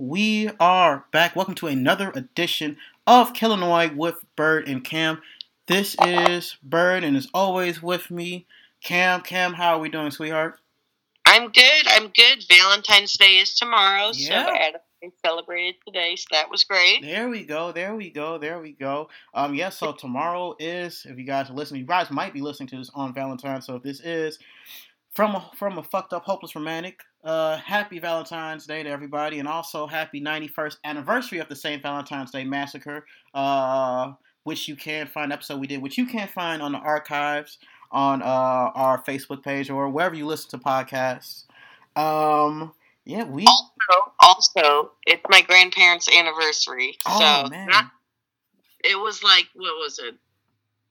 [0.00, 1.36] we are back.
[1.36, 5.20] Welcome to another edition of Killinois with Bird and Cam.
[5.66, 8.46] This is Bird, and as always with me,
[8.82, 9.20] Cam.
[9.20, 10.58] Cam, how are we doing, sweetheart?
[11.26, 11.86] I'm good.
[11.88, 12.42] I'm good.
[12.48, 14.46] Valentine's Day is tomorrow, Yeah.
[14.46, 14.80] so Adam
[15.22, 17.02] celebrated today, so that was great.
[17.02, 17.70] There we go.
[17.70, 18.38] There we go.
[18.38, 19.10] There we go.
[19.34, 19.76] Um, yes.
[19.76, 22.90] so tomorrow is, if you guys are listening, you guys might be listening to this
[22.94, 23.66] on Valentine's.
[23.66, 24.38] So if this is
[25.12, 29.48] from a, from a fucked up, hopeless romantic, uh, happy Valentine's Day to everybody, and
[29.48, 31.82] also happy 91st anniversary of the St.
[31.82, 33.06] Valentine's Day massacre.
[33.34, 34.12] Uh,
[34.44, 37.58] which you can find episode we did, which you can find on the archives
[37.92, 38.24] on uh
[38.74, 41.44] our Facebook page or wherever you listen to podcasts.
[41.96, 42.72] Um,
[43.04, 43.44] yeah, we.
[43.46, 47.66] Also, also, it's my grandparents' anniversary, Oh so man.
[47.68, 47.86] not,
[48.84, 50.14] it was like what was it?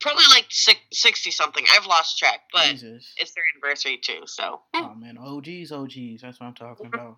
[0.02, 1.66] Probably like six, sixty something.
[1.76, 3.14] I've lost track, but Jesus.
[3.18, 4.22] it's their anniversary too.
[4.26, 6.22] So Oh man, OGs, OGs.
[6.22, 7.18] That's what I'm talking about.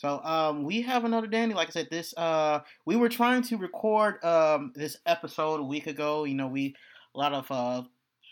[0.00, 1.52] So um, we have another Danny.
[1.52, 5.86] Like I said, this uh, we were trying to record um this episode a week
[5.86, 6.24] ago.
[6.24, 6.74] You know, we
[7.14, 7.82] a lot of uh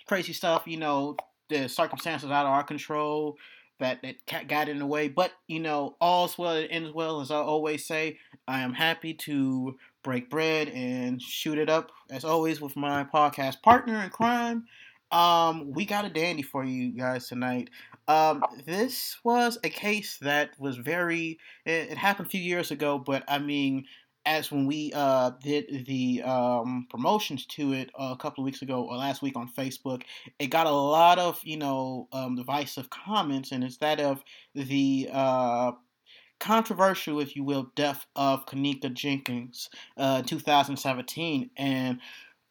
[0.07, 0.63] crazy stuff.
[0.67, 1.17] You know,
[1.51, 3.37] the circumstances out of our control
[3.81, 5.09] that that got in the way.
[5.09, 7.21] But you know, all's well that ends well.
[7.21, 12.25] As I always say, I am happy to break bread and shoot it up as
[12.25, 14.65] always with my podcast partner in crime.
[15.11, 17.71] Um, we got a dandy for you guys tonight.
[18.09, 21.39] Um, this was a case that was very.
[21.65, 23.85] It, it happened a few years ago, but I mean,
[24.27, 28.83] as when we uh, did the um, promotions to it a couple of weeks ago
[28.85, 30.03] or last week on Facebook,
[30.39, 34.23] it got a lot of you know um, divisive comments, and it's that of
[34.55, 35.73] the uh,
[36.41, 41.99] controversial, if you will, death of Kenneka Jenkins, uh, 2017, and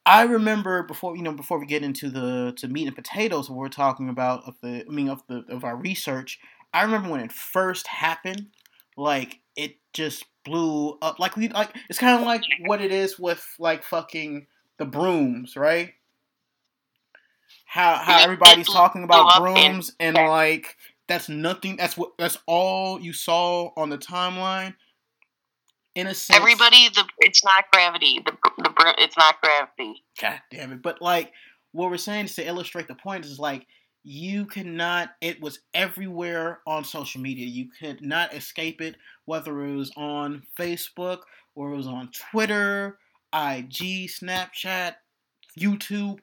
[0.08, 3.60] I remember before you know before we get into the to meat and potatoes what
[3.60, 6.40] we're talking about of the I mean of the of our research.
[6.74, 8.48] I remember when it first happened,
[8.96, 11.20] like it just blew up.
[11.20, 15.58] Like we like it's kind of like what it is with like fucking the brooms,
[15.58, 15.94] right?
[17.66, 21.78] How how everybody's talking about brooms and like that's nothing.
[21.78, 24.76] That's what that's all you saw on the timeline.
[25.96, 28.22] In a sense, everybody, the it's not gravity.
[28.26, 30.04] The the it's not gravity.
[30.22, 30.82] God damn it.
[30.82, 31.32] But like
[31.72, 33.66] what we're saying is to illustrate the point is like
[34.04, 37.46] you cannot it was everywhere on social media.
[37.46, 41.22] You could not escape it, whether it was on Facebook
[41.56, 43.00] or it was on Twitter,
[43.34, 44.96] IG, Snapchat,
[45.60, 46.20] YouTube.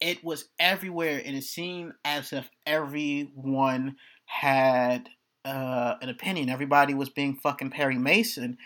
[0.00, 3.96] It was everywhere and it seemed as if everyone
[4.30, 5.08] had
[5.44, 6.48] uh, an opinion.
[6.48, 8.58] Everybody was being fucking Perry Mason.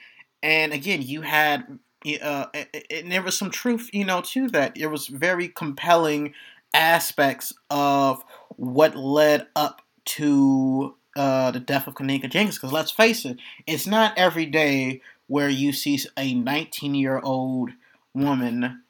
[0.43, 1.79] And again, you had
[2.23, 4.75] uh, it, it, there was some truth, you know, to that.
[4.75, 6.35] There was very compelling
[6.75, 8.23] aspects of
[8.57, 12.59] what led up to uh, the death of Kenneka Jenkins.
[12.59, 17.71] Because let's face it, it's not every day where you see a 19 year old
[18.13, 18.83] woman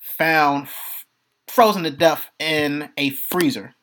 [0.00, 1.06] found f-
[1.46, 3.74] frozen to death in a freezer.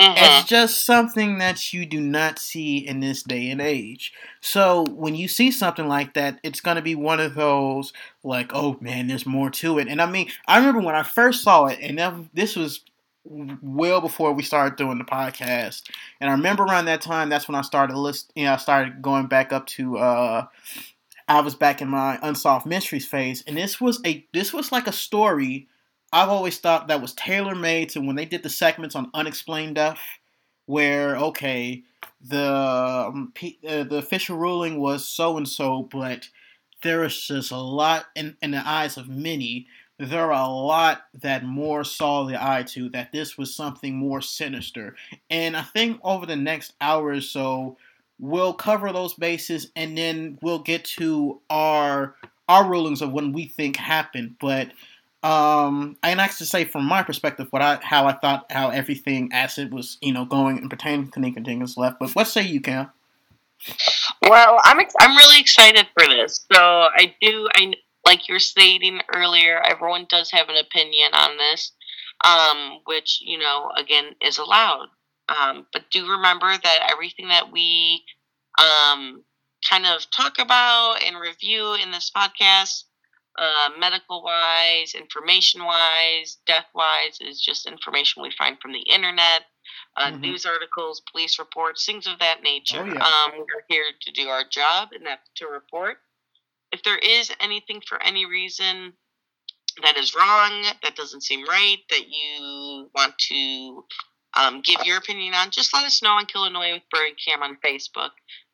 [0.00, 0.14] Mhm.
[0.16, 4.12] It's just something that you do not see in this day and age.
[4.40, 7.92] So when you see something like that, it's going to be one of those
[8.24, 9.88] like, oh man, there's more to it.
[9.88, 12.80] And I mean, I remember when I first saw it, and this was
[13.24, 15.82] well before we started doing the podcast.
[16.20, 18.32] And I remember around that time, that's when I started list.
[18.34, 19.98] You know, I started going back up to.
[19.98, 20.46] uh
[21.28, 24.86] I was back in my unsolved mysteries phase, and this was a this was like
[24.86, 25.68] a story
[26.12, 29.76] I've always thought that was tailor made to when they did the segments on unexplained
[29.76, 30.00] death,
[30.66, 31.84] where okay,
[32.20, 36.28] the um, P- uh, the official ruling was so and so, but
[36.82, 39.66] there is just a lot in in the eyes of many.
[39.98, 44.20] There are a lot that more saw the eye to that this was something more
[44.20, 44.96] sinister,
[45.28, 47.76] and I think over the next hour or so,
[48.18, 52.16] we'll cover those bases, and then we'll get to our
[52.48, 54.72] our rulings of when we think happened, but
[55.22, 59.30] um, and I to say from my perspective, what I how I thought how everything
[59.32, 61.98] as it was, you know, going and pertaining to Kenneka Jenkins left.
[61.98, 62.90] But what say you, Cam?
[64.22, 66.46] Well, I'm ex- I'm really excited for this.
[66.52, 67.74] So I do I
[68.06, 69.60] like you were stating earlier.
[69.62, 71.72] Everyone does have an opinion on this,
[72.24, 74.88] um, which you know again is allowed.
[75.28, 78.02] Um, but do remember that everything that we
[78.58, 79.22] um,
[79.68, 82.84] kind of talk about and review in this podcast,
[83.38, 89.44] uh, medical wise, information wise, death wise, is just information we find from the internet
[89.96, 90.20] uh, Mhm.
[90.20, 92.80] news articles, police reports, things of that nature.
[92.82, 93.04] Oh, yeah.
[93.06, 96.02] um, we're here to do our job, and that's to report.
[96.72, 98.96] If there is anything for any reason
[99.82, 103.84] that is wrong, that doesn't seem right, that you want to
[104.34, 107.56] um, give your opinion on, just let us know on Killinois with Bird Cam on
[107.64, 108.10] Facebook.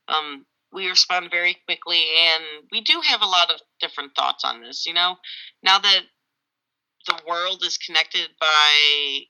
[0.08, 0.46] Um,
[0.76, 4.87] we respond very quickly, and we do have a lot of different thoughts on this.
[4.87, 5.17] You know,
[5.62, 6.02] now that
[7.06, 9.20] the world is connected by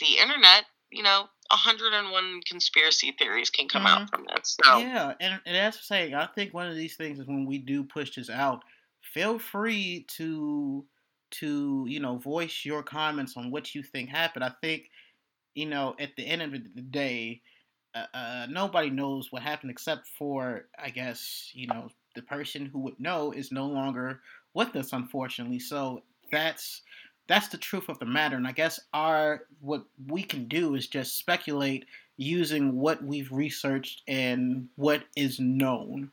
[0.00, 4.02] the internet, you know, 101 conspiracy theories can come mm-hmm.
[4.02, 4.56] out from this.
[4.64, 4.78] So.
[4.78, 7.84] Yeah, and, and that's saying, I think one of these things is when we do
[7.84, 8.62] push this out,
[9.12, 10.86] feel free to
[11.32, 14.44] to you know voice your comments on what you think happened.
[14.44, 14.88] I think
[15.54, 17.42] you know at the end of the day,
[17.94, 22.78] uh, uh, nobody knows what happened except for I guess you know the person who
[22.80, 24.20] would know is no longer
[24.54, 25.58] with us, unfortunately.
[25.58, 26.82] So that's
[27.26, 28.36] that's the truth of the matter.
[28.36, 31.86] And I guess our what we can do is just speculate
[32.16, 36.10] using what we've researched and what is known.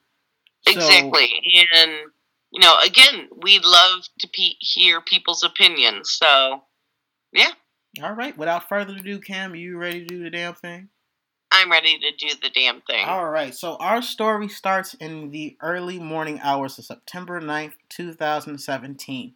[0.68, 1.92] Exactly, so, and
[2.51, 6.12] you know, again, we'd love to pe- hear people's opinions.
[6.12, 6.63] So,
[7.31, 7.51] yeah.
[8.04, 8.38] All right.
[8.38, 10.89] Without further ado, Cam, are you ready to do the damn thing?
[11.51, 13.06] I'm ready to do the damn thing.
[13.06, 13.53] All right.
[13.53, 19.33] So, our story starts in the early morning hours of September 9th, 2017.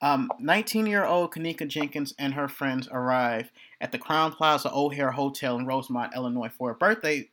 [0.00, 3.50] 19 um, year old Kenneka Jenkins and her friends arrive
[3.80, 7.28] at the Crowne Plaza O'Hare Hotel in Rosemont, Illinois for a birthday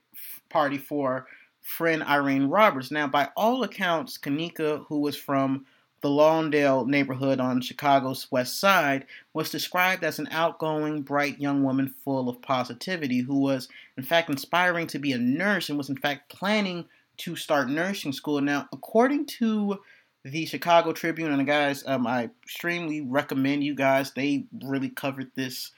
[0.49, 1.27] party for
[1.61, 2.91] friend Irene Roberts.
[2.91, 5.65] Now, by all accounts, Kenneka, who was from
[6.05, 11.87] the Lawndale neighborhood on Chicago's west side, was described as an outgoing, bright young woman
[11.87, 13.67] full of positivity who was,
[13.97, 16.85] in fact, inspiring to be a nurse and was, in fact, planning
[17.17, 18.39] to start nursing school.
[18.39, 19.79] Now, according to
[20.23, 24.11] the Chicago Tribune, and guys, um, I extremely recommend you guys.
[24.11, 25.71] They really covered this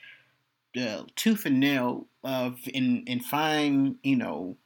[0.78, 4.58] uh, tooth and nail of in in fine, you know,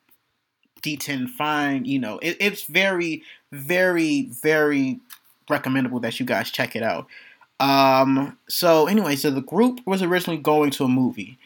[0.81, 1.86] D10 fine.
[1.86, 3.22] You know, it, it's very,
[3.52, 5.00] very, very
[5.51, 7.07] recommendable that you guys check it out.
[7.59, 11.38] Um, so anyway, so the group was originally going to a movie,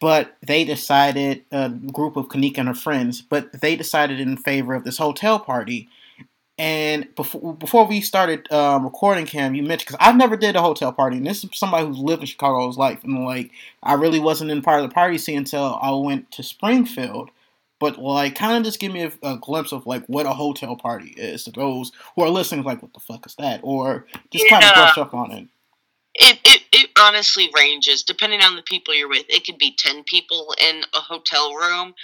[0.00, 4.74] but they decided a group of Kenneka and her friends, but they decided in favor
[4.74, 5.88] of this hotel party
[6.58, 10.62] and before before we started um, recording, Cam, you mentioned because I've never did a
[10.62, 13.50] hotel party, and this is somebody who's lived in Chicago his life, and like
[13.82, 17.30] I really wasn't in part of the party scene until I went to Springfield.
[17.82, 20.76] But like, kind of just give me a, a, glimpse of like what a hotel
[20.76, 22.64] party is to those who are listening.
[22.64, 23.60] Like, what the fuck is that?
[23.62, 24.50] Or just yeah.
[24.50, 25.48] kind of brush up on it.
[26.14, 29.26] It, it it honestly ranges depending on the people you're with.
[29.28, 31.94] It could be ten people in a hotel room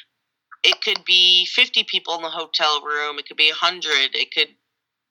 [0.64, 4.48] it could be 50 people in the hotel room it could be 100 it could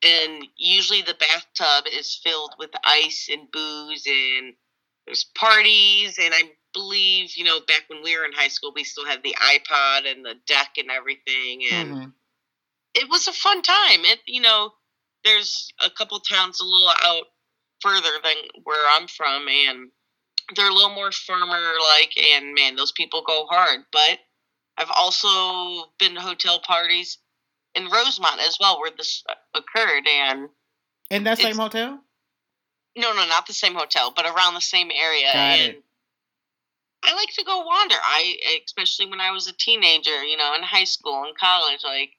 [0.03, 4.53] and usually the bathtub is filled with ice and booze and
[5.05, 6.43] there's parties and i
[6.77, 10.09] believe you know back when we were in high school we still had the ipod
[10.09, 12.09] and the deck and everything and mm-hmm.
[12.93, 14.71] it was a fun time it you know
[15.23, 17.25] there's a couple towns a little out
[17.81, 19.89] further than where i'm from and
[20.55, 24.19] they're a little more firmer like and man those people go hard but
[24.77, 27.17] I've also been to hotel parties
[27.75, 29.23] in Rosemont as well where this
[29.53, 30.49] occurred, and
[31.09, 31.99] in that same hotel.
[32.95, 35.25] No, no, not the same hotel, but around the same area.
[35.33, 35.83] Got and it.
[37.07, 37.95] I like to go wander.
[38.03, 42.11] I especially when I was a teenager, you know, in high school and college, like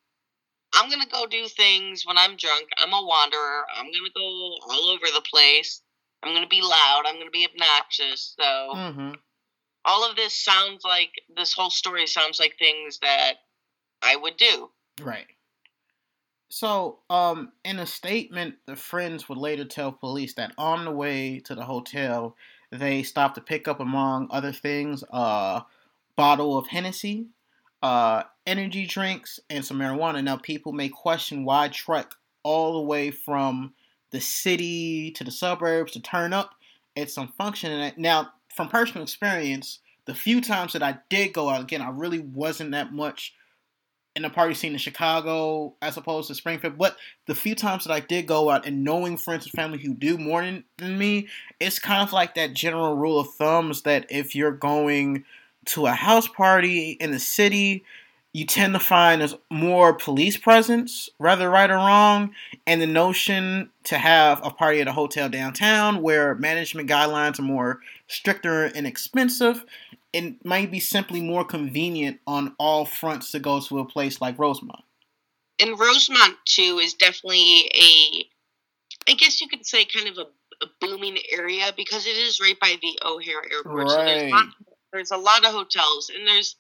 [0.75, 2.69] I'm gonna go do things when I'm drunk.
[2.79, 3.65] I'm a wanderer.
[3.77, 5.83] I'm gonna go all over the place.
[6.23, 7.03] I'm gonna be loud.
[7.07, 8.35] I'm gonna be obnoxious.
[8.39, 9.11] So mm-hmm
[9.89, 13.35] all of this sounds like this whole story sounds like things that
[14.03, 14.71] I would do.
[15.01, 15.27] Right.
[16.51, 21.41] So, um, in a statement, the friends would later tell police that on the way
[21.41, 22.37] to the hotel,
[22.71, 25.63] they stopped to pick up, among other things, a
[26.17, 27.27] bottle of Hennessy,
[27.83, 30.23] uh, energy drinks, and some marijuana.
[30.23, 33.75] Now, people may question why trek all the way from
[34.11, 36.55] the city to the suburbs to turn up
[36.97, 37.93] at some function.
[37.97, 42.19] Now, from personal experience, the few times that I did go out, again, I really
[42.21, 43.35] wasn't that much
[44.17, 46.79] in the party scene in Chicago as opposed to Springfield.
[46.79, 46.97] But
[47.27, 50.19] the few times that I did go out and knowing friends and family who do
[50.19, 51.29] more than, than me,
[51.61, 55.25] it's kind of like that general rule of thumbs that if you're going
[55.67, 57.85] to a house party in the city,
[58.33, 62.33] you tend to find there's more police presence, whether right or wrong,
[62.67, 67.43] and the notion to have a party at a hotel downtown where management guidelines are
[67.43, 69.65] more stricter and expensive,
[70.13, 74.39] it might be simply more convenient on all fronts to go to a place like
[74.39, 74.85] Rosemont.
[75.61, 80.69] And Rosemont too is definitely a, I guess you could say, kind of a, a
[80.81, 83.89] booming area because it is right by the O'Hare Airport.
[83.89, 83.91] Right.
[83.91, 84.47] So there's a, lot,
[84.93, 86.57] there's a lot of hotels, and there's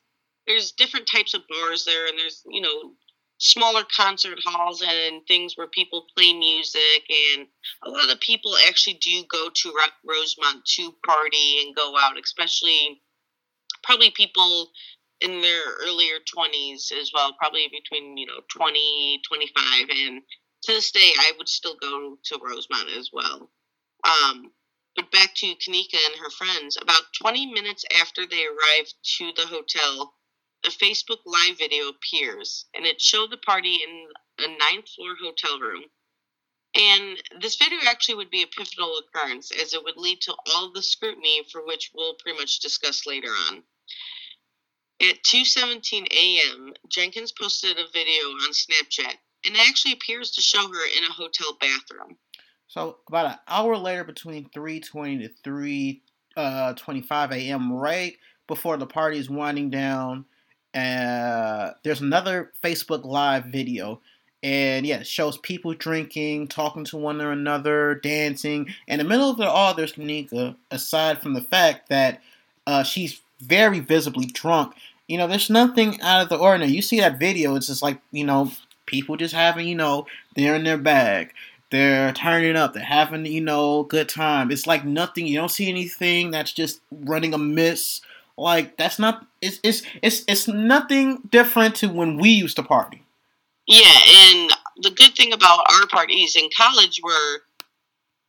[0.46, 2.92] there's different types of bars there, and there's you know
[3.38, 7.04] smaller concert halls and things where people play music
[7.36, 7.46] and
[7.84, 9.72] a lot of people actually do go to
[10.04, 13.00] Rosemont to party and go out especially
[13.82, 14.70] probably people
[15.20, 19.88] in their earlier 20s as well, probably between, you know, 20, 25.
[19.90, 20.22] And
[20.62, 23.50] to this day, I would still go to Rosemont as well.
[24.04, 24.52] Um,
[24.94, 29.46] but back to Kenneka and her friends, about 20 minutes after they arrived to the
[29.46, 30.14] hotel,
[30.64, 34.08] a Facebook Live video appears, and it showed the party in
[34.44, 35.84] a ninth floor hotel room.
[36.74, 40.70] And this video actually would be a pivotal occurrence as it would lead to all
[40.70, 43.62] the scrutiny for which we'll pretty much discuss later on.
[45.00, 50.68] At 2:17 a.m., Jenkins posted a video on Snapchat and it actually appears to show
[50.68, 52.16] her in a hotel bathroom.
[52.66, 56.00] So about an hour later, between 3:20 to 3:25
[56.36, 60.26] uh, a.m., right before the party is winding down,
[60.74, 64.02] uh, there's another Facebook Live video,
[64.42, 68.74] and yeah, it shows people drinking, talking to one or another, dancing.
[68.86, 70.56] In the middle of it all, there's Kenneka.
[70.70, 72.22] Aside from the fact that
[72.66, 74.74] uh, she's very visibly drunk,
[75.06, 76.72] you know, there's nothing out of the ordinary.
[76.72, 78.52] You see that video, it's just like you know,
[78.86, 81.32] people just having you know, they're in their bag
[81.70, 82.72] they're turning up.
[82.72, 84.50] They're having, you know, good time.
[84.50, 85.26] It's like nothing.
[85.26, 88.00] You don't see anything that's just running amiss.
[88.36, 89.26] Like that's not.
[89.42, 93.02] It's it's it's it's nothing different to when we used to party.
[93.68, 94.50] Yeah, and
[94.82, 97.42] the good thing about our parties in college were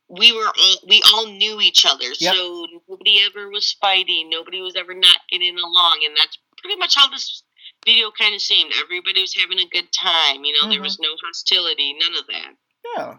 [0.08, 2.34] we were all we all knew each other, yep.
[2.34, 4.28] so nobody ever was fighting.
[4.28, 7.42] Nobody was ever not getting along, and that's pretty much how this
[7.86, 8.72] video kind of seemed.
[8.82, 10.44] Everybody was having a good time.
[10.44, 10.70] You know, mm-hmm.
[10.70, 12.52] there was no hostility, none of that.
[12.96, 13.14] Yeah.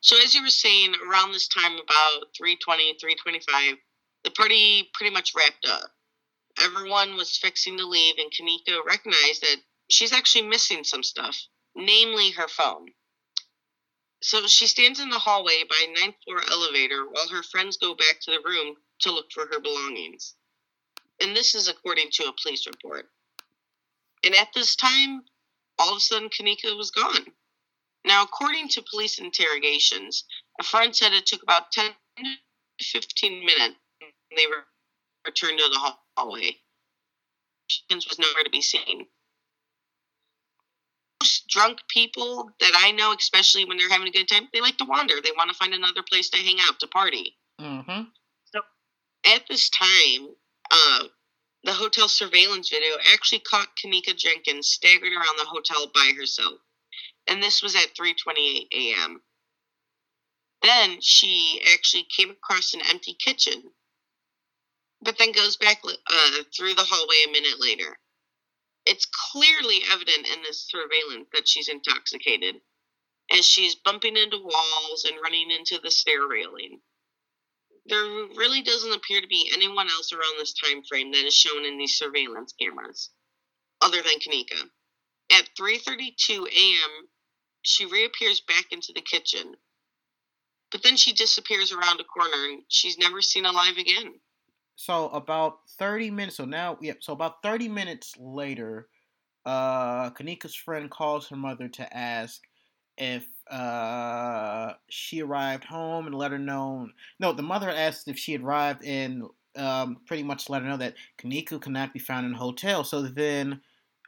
[0.00, 3.76] So as you were saying, around this time, about 320, 325,
[4.24, 5.90] the party pretty much wrapped up.
[6.60, 9.56] Everyone was fixing to leave, and Kenneka recognized that
[9.90, 11.38] she's actually missing some stuff,
[11.74, 12.88] namely her phone.
[14.22, 17.94] So she stands in the hallway by a ninth floor elevator while her friends go
[17.94, 20.34] back to the room to look for her belongings.
[21.20, 23.06] And this is according to a police report.
[24.24, 25.22] And at this time,
[25.78, 27.26] all of a sudden, Kenneka was gone.
[28.04, 30.24] Now, according to police interrogations,
[30.60, 33.76] a friend said it took about 10 to 15 minutes
[34.36, 34.64] they were
[35.26, 36.56] returned to the hallway.
[37.68, 39.06] Jenkins was nowhere to be seen.
[41.22, 44.78] Most drunk people that I know, especially when they're having a good time, they like
[44.78, 45.14] to wander.
[45.22, 47.36] They want to find another place to hang out, to party.
[47.60, 48.02] Mm-hmm.
[48.44, 48.60] So
[49.26, 50.28] at this time,
[50.70, 51.04] uh,
[51.64, 56.60] the hotel surveillance video actually caught Kenneka Jenkins staggering around the hotel by herself
[57.30, 59.22] and this was at 3:28 a.m.
[60.62, 63.72] Then she actually came across an empty kitchen,
[65.00, 67.98] but then goes back uh, through the hallway a minute later.
[68.90, 72.60] It's clearly evident in this surveillance that she's intoxicated,
[73.30, 76.82] as she's bumping into walls and running into the stair railing.
[77.86, 81.64] There really doesn't appear to be anyone else around this time frame that is shown
[81.64, 83.10] in these surveillance cameras,
[83.80, 84.72] other than Kenneka.
[85.30, 87.10] At 3:32 a.m.,
[87.62, 89.56] she reappears back into the kitchen.
[90.72, 94.20] But then she disappears around a corner and she's never seen alive again.
[94.80, 98.88] So about 30 minutes so now yeah, so about 30 minutes later,
[99.44, 102.42] uh Kenneka's friend calls her mother to ask
[102.96, 108.32] if uh she arrived home and let her know no, the mother asked if she
[108.32, 109.24] had arrived and
[109.56, 112.82] um pretty much let her know that Kenneka cannot be found in the hotel.
[112.82, 113.60] So then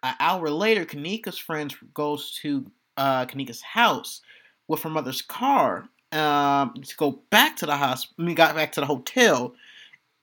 [0.02, 4.22] an hour later, Kenneka's friend goes to uh, Kenneka's house
[4.68, 8.16] with her mother's car um, to go back to the hospital.
[8.18, 9.54] I mean, got back to the hotel,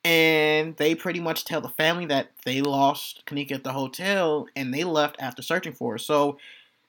[0.03, 4.73] and they pretty much tell the family that they lost Kenneka at the hotel and
[4.73, 5.97] they left after searching for her.
[5.97, 6.37] So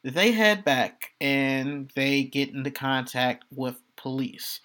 [0.02, 4.61] they head back and they get into contact with police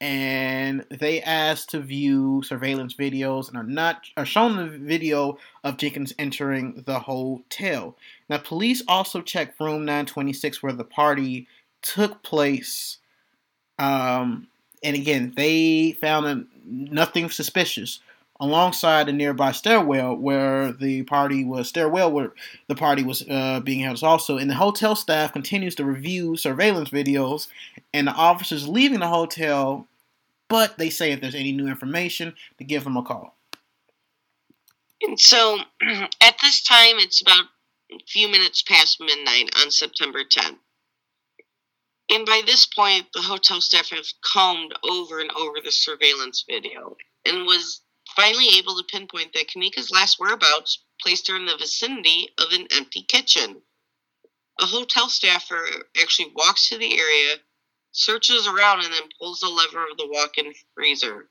[0.00, 5.76] and they ask to view surveillance videos and are not are shown the video of
[5.76, 7.96] Jenkins entering the hotel.
[8.28, 11.48] Now, police also checked room 926 where the party
[11.82, 12.98] took place.
[13.78, 14.46] Um,
[14.84, 18.00] and again, they found nothing suspicious
[18.40, 22.32] alongside a nearby stairwell where the party was stairwell where
[22.68, 24.02] the party was uh, being held.
[24.02, 27.48] Also and the hotel staff continues to review surveillance videos
[27.92, 29.86] and the officers leaving the hotel
[30.48, 33.34] but they say if there's any new information to give them a call.
[35.02, 35.58] And so
[36.20, 37.44] at this time it's about
[37.92, 40.58] a few minutes past midnight on september 10th
[42.10, 46.96] and by this point the hotel staff have combed over and over the surveillance video
[47.26, 47.82] and was
[48.16, 52.66] finally able to pinpoint that Kenneka's last whereabouts placed her in the vicinity of an
[52.72, 53.62] empty kitchen.
[54.60, 55.66] A hotel staffer
[56.00, 57.36] actually walks to the area,
[57.92, 61.30] searches around, and then pulls the lever of the walk in freezer,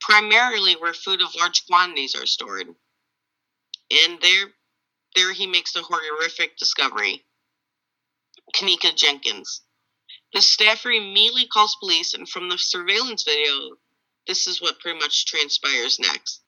[0.00, 2.68] primarily where food of large quantities are stored.
[3.90, 4.52] and there,
[5.16, 7.24] there he makes the horrific discovery.
[8.54, 9.62] Kenneka Jenkins.
[10.32, 13.76] The staffer immediately calls police, and from the surveillance video,
[14.26, 16.42] this is what pretty much transpires next.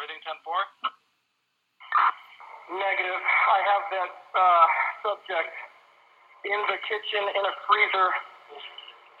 [0.00, 2.80] Everything 10 4?
[2.80, 3.20] Negative.
[3.20, 4.64] I have that uh,
[5.04, 5.52] subject
[6.48, 8.08] in the kitchen in a freezer.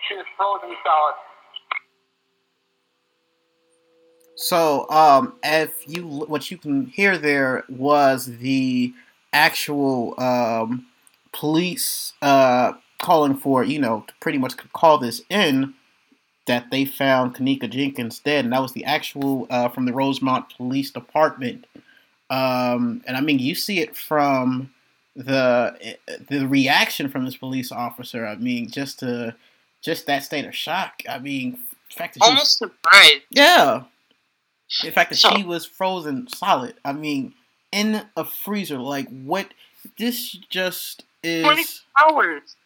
[0.08, 1.20] She is frozen solid.
[4.34, 8.94] So, um, if you what you can hear there was the
[9.32, 10.86] actual um,
[11.32, 15.74] police uh, calling for you know to pretty much call this in
[16.46, 20.46] that they found Kenneka Jenkins dead, and that was the actual uh, from the Rosemont
[20.56, 21.66] Police Department.
[22.28, 24.72] Um, and I mean, you see it from
[25.14, 25.96] the
[26.28, 28.26] the reaction from this police officer.
[28.26, 29.34] I mean, just to
[29.82, 31.02] just that state of shock.
[31.08, 31.58] I mean,
[31.94, 33.22] fact that almost surprised.
[33.30, 33.84] Yeah,
[34.82, 36.74] the fact that so, she was frozen solid.
[36.84, 37.34] I mean,
[37.72, 38.78] in a freezer.
[38.78, 39.48] Like what?
[39.98, 41.64] This just is twenty
[42.02, 42.56] hours.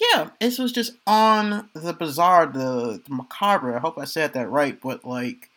[0.00, 3.76] Yeah, this was just on the bizarre, the, the macabre.
[3.76, 5.50] I hope I said that right, but like,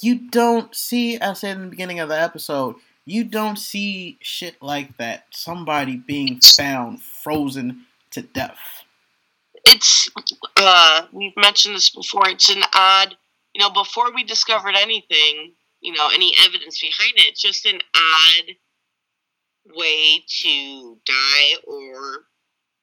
[0.00, 1.18] you don't see.
[1.18, 5.26] I said in the beginning of the episode, you don't see shit like that.
[5.30, 8.84] Somebody being found frozen to death.
[9.64, 10.08] It's
[10.56, 12.28] uh, we've mentioned this before.
[12.28, 13.16] It's an odd,
[13.58, 17.26] you know, before we discovered anything, you know, any evidence behind it.
[17.26, 18.54] It's just an odd
[19.74, 22.26] way to die or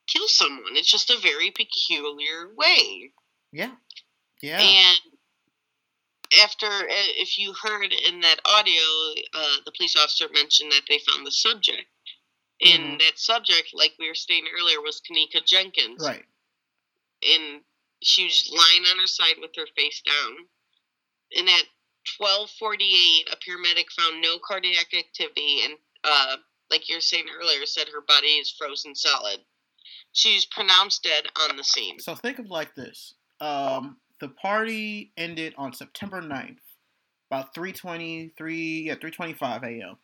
[0.06, 0.74] kill someone.
[0.76, 3.12] It's just a very peculiar way.
[3.54, 3.72] Yeah.
[4.42, 4.60] Yeah.
[4.60, 5.00] And
[6.44, 8.84] after, uh, if you heard in that audio,
[9.34, 11.88] uh, the police officer mentioned that they found the subject.
[12.62, 12.98] And mm-hmm.
[12.98, 16.06] that subject, like we were saying earlier, was Kenneka Jenkins.
[16.06, 16.26] Right.
[17.24, 17.62] And
[18.02, 20.48] she was lying on her side with her face down.
[21.36, 21.66] And at
[22.18, 26.38] 1248, a paramedic found no cardiac activity and, uh,
[26.70, 29.40] like you were saying earlier, said her body is frozen solid.
[30.14, 32.00] She's pronounced dead on the scene.
[32.00, 33.16] So think of like this.
[33.42, 36.58] Um, the party ended on September 9th,
[37.30, 39.98] about 3.23, yeah, 3.25 a.m.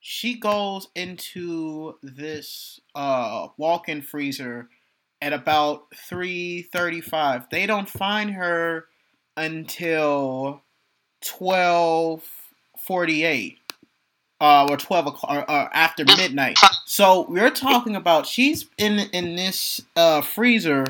[0.00, 4.68] She goes into this uh, walk-in freezer
[5.22, 7.48] at about 3.35.
[7.48, 8.86] They don't find her
[9.36, 10.62] until
[11.24, 13.56] 12.48
[14.40, 16.58] uh, or twelve o'clock or, or, after midnight.
[16.84, 20.84] So we're talking about she's in in this uh, freezer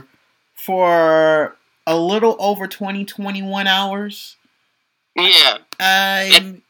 [0.54, 4.36] for a little over 20, 21 hours.
[5.14, 6.62] Yeah, I'm.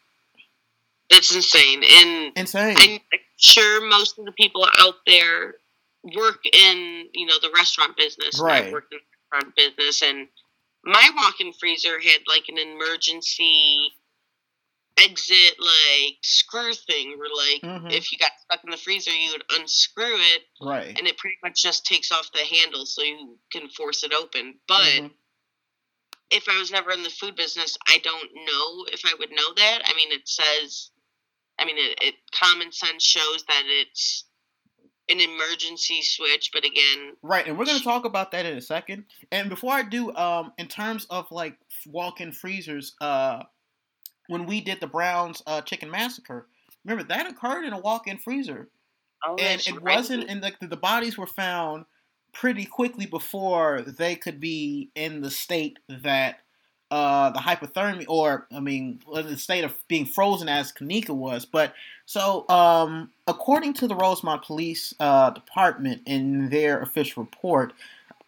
[1.10, 1.82] That's insane.
[1.84, 2.76] And insane.
[2.78, 2.98] I'm
[3.36, 5.54] sure most of the people out there
[6.16, 8.40] work in you know the restaurant business.
[8.40, 8.66] Right.
[8.66, 10.28] I work in the restaurant business, and
[10.84, 13.92] my walk-in freezer had like an emergency
[15.02, 17.88] exit like screw thing where like mm-hmm.
[17.88, 21.36] if you got stuck in the freezer you would unscrew it right and it pretty
[21.42, 25.06] much just takes off the handle so you can force it open but mm-hmm.
[26.30, 29.54] if i was never in the food business i don't know if i would know
[29.56, 30.90] that i mean it says
[31.58, 34.26] i mean it, it common sense shows that it's
[35.10, 38.60] an emergency switch but again right and we're going to talk about that in a
[38.60, 43.42] second and before i do um in terms of like walk-in freezers uh
[44.28, 46.48] when we did the Brown's uh, chicken massacre.
[46.84, 48.68] Remember that occurred in a walk-in freezer,
[49.26, 49.96] oh, and it right.
[49.96, 50.28] wasn't.
[50.28, 51.86] And the, the bodies were found
[52.32, 56.40] pretty quickly before they could be in the state that
[56.90, 61.44] uh, the hypothermia, or I mean, the state of being frozen as Kenneka was.
[61.44, 61.74] But
[62.06, 67.72] so, um, according to the Rosemont Police uh, Department in their official report,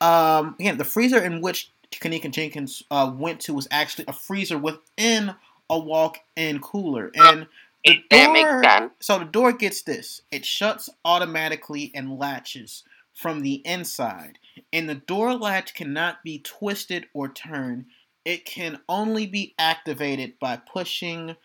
[0.01, 4.59] um, again, the freezer in which Kenneka Jenkins uh, went to was actually a freezer
[4.59, 5.35] within
[5.71, 7.47] a walk-in cooler, and
[7.85, 8.90] the door.
[9.01, 14.38] So the door gets this: it shuts automatically and latches from the inside,
[14.73, 17.87] and the door latch cannot be twisted or turned.
[18.27, 21.37] It can only be activated by pushing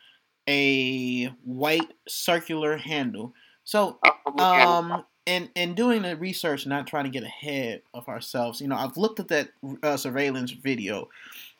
[0.50, 3.34] a white circular handle.
[3.63, 8.60] So, oh, um, in in doing the research, not trying to get ahead of ourselves,
[8.60, 9.50] you know, I've looked at that
[9.84, 11.08] uh, surveillance video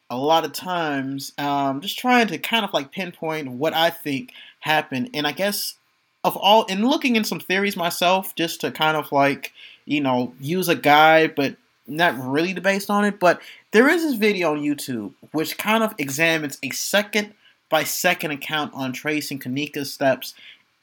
[0.10, 4.34] a lot of times, um, just trying to kind of like pinpoint what I think
[4.60, 5.12] happened.
[5.14, 5.76] And I guess
[6.24, 9.54] of all, in looking in some theories myself, just to kind of like,
[9.86, 11.56] you know, use a guide, but
[11.92, 13.20] not really based on it.
[13.20, 17.34] But there is this video on YouTube which kind of examines a second
[17.70, 20.34] by second account on tracing Kenneka's steps.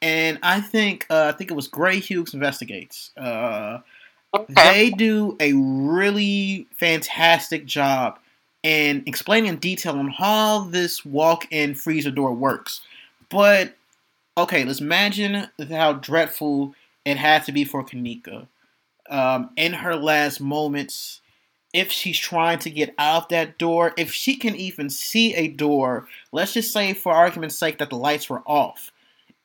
[0.01, 3.11] And I think uh, I think it was Gray Hughes investigates.
[3.17, 3.79] Uh,
[4.33, 4.53] Okay.
[4.53, 8.19] They do a really fantastic job
[8.61, 12.81] in explaining in detail on how this walk-in freezer door works.
[13.29, 13.75] But
[14.37, 18.47] okay, let's imagine how dreadful it had to be for Kenneka.
[19.09, 21.21] Um, in her last moments,
[21.73, 25.47] if she's trying to get out of that door, if she can even see a
[25.47, 28.91] door, let's just say for argument's sake that the lights were off,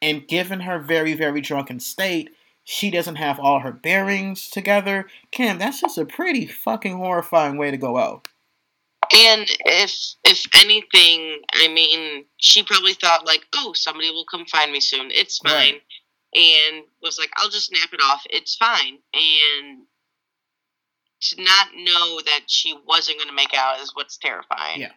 [0.01, 2.31] and given her very, very drunken state,
[2.65, 5.07] she doesn't have all her bearings together.
[5.31, 8.29] Cam, that's just a pretty fucking horrifying way to go out.
[9.13, 14.73] And if if anything, I mean, she probably thought like, "Oh, somebody will come find
[14.73, 15.11] me soon.
[15.11, 15.83] It's fine," Right.
[16.35, 18.23] And was like, "I'll just nap it off.
[18.31, 19.87] It's fine." And
[21.21, 24.81] to not know that she wasn't going to make out is what's terrifying.
[24.81, 24.93] Yeah.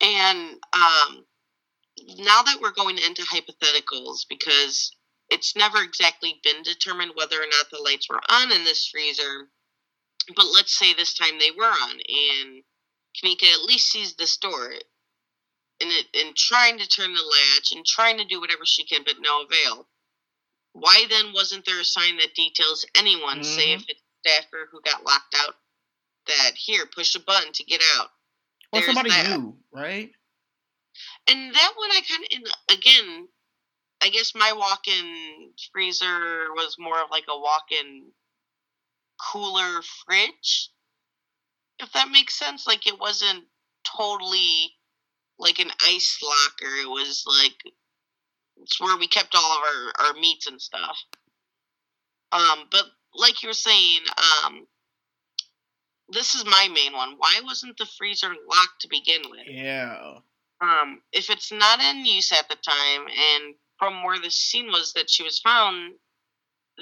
[0.00, 1.24] And um,
[2.18, 4.96] now that we're going into hypotheticals, because
[5.30, 9.48] it's never exactly been determined whether or not the lights were on in this freezer,
[10.34, 12.62] but let's say this time they were on, and
[13.16, 14.72] Kenneka at least sees this door,
[15.82, 19.02] and it, and trying to turn the latch and trying to do whatever she can,
[19.04, 19.88] but no avail.
[20.72, 23.76] Why then wasn't there a sign that details anyone, say Mhm.
[23.82, 25.60] if it's staffer who got locked out,
[26.26, 28.10] that here push a button to get out?
[28.72, 29.38] Or There's somebody that.
[29.38, 30.14] knew, right?
[31.26, 33.28] And that one I kind of again,
[34.00, 38.14] I guess my walk-in freezer was more of like a walk-in
[39.18, 40.70] cooler fridge,
[41.78, 42.66] if that makes sense.
[42.66, 43.48] Like it wasn't
[43.84, 44.78] totally
[45.42, 46.72] like an ice locker.
[46.82, 47.74] It was like
[48.62, 50.96] it's where we kept all of our, our meats and stuff.
[52.30, 54.00] Um, but like you were saying,
[54.46, 54.66] um,
[56.08, 57.14] this is my main one.
[57.18, 59.46] Why wasn't the freezer locked to begin with?
[59.48, 60.14] Yeah.
[60.62, 64.92] um, if it's not in use at the time, and from where the scene was
[64.94, 65.94] that she was found,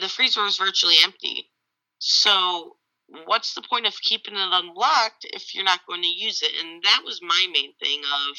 [0.00, 1.50] the freezer was virtually empty.
[1.98, 2.76] So,
[3.24, 6.52] what's the point of keeping it unlocked if you're not going to use it?
[6.62, 8.36] And that was my main thing of,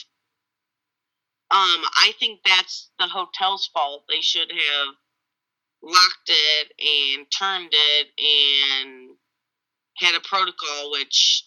[1.52, 4.06] um, I think that's the hotel's fault.
[4.08, 4.96] They should have
[5.84, 9.10] locked it and turned it and
[9.98, 11.46] had a protocol which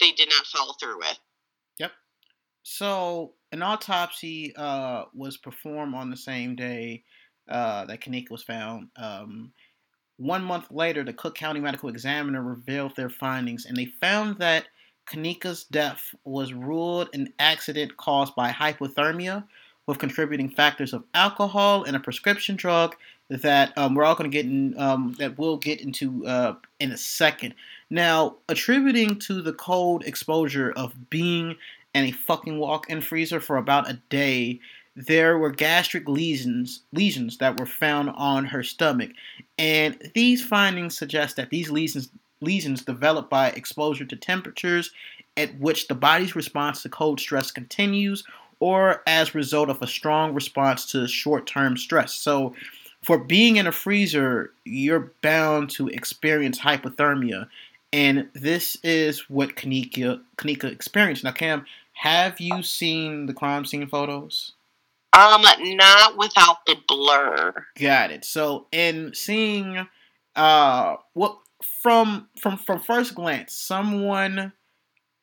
[0.00, 1.18] they did not follow through with.
[1.78, 1.92] Yep.
[2.64, 7.04] So an autopsy uh, was performed on the same day
[7.48, 8.88] uh, that Kenneka was found.
[8.96, 9.52] Um,
[10.16, 14.66] one month later, the Cook County Medical Examiner revealed their findings, and they found that
[15.10, 19.44] Kenneka's death was ruled an accident caused by hypothermia,
[19.86, 22.94] with contributing factors of alcohol and a prescription drug
[23.28, 26.92] that um, we're all going to get in, um, that we'll get into uh, in
[26.92, 27.54] a second.
[27.90, 31.56] Now, attributing to the cold exposure of being
[31.92, 34.60] in a fucking walk-in freezer for about a day,
[34.94, 39.10] there were gastric lesions lesions that were found on her stomach,
[39.58, 42.10] and these findings suggest that these lesions
[42.40, 44.90] lesions developed by exposure to temperatures
[45.36, 48.24] at which the body's response to cold stress continues
[48.58, 52.14] or as a result of a strong response to short-term stress.
[52.14, 52.54] So
[53.02, 57.48] for being in a freezer, you're bound to experience hypothermia.
[57.92, 61.24] And this is what Kanika, Kanika experienced.
[61.24, 64.52] Now, Cam, have you seen the crime scene photos?
[65.12, 67.66] Um, not without the blur.
[67.78, 68.24] Got it.
[68.24, 69.86] So, in seeing,
[70.36, 71.38] uh, what
[71.82, 74.52] from from from first glance, someone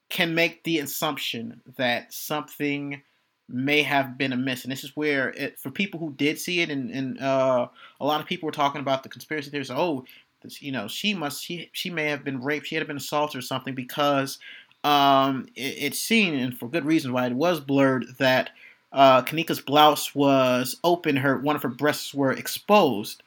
[0.10, 3.02] can make the assumption that something
[3.50, 6.70] may have been amiss, and this is where, it, for people who did see it,
[6.70, 7.68] and, and uh,
[8.00, 9.72] a lot of people were talking about the conspiracy theories.
[9.72, 10.06] Oh,
[10.42, 13.40] this, you know, she must she she may have been raped, she had been assaulted
[13.40, 14.38] or something because
[14.84, 18.52] um, it, it's seen, and for good reason, why it was blurred that
[18.92, 23.24] uh, Kenneka's blouse was open, her one of her breasts were exposed,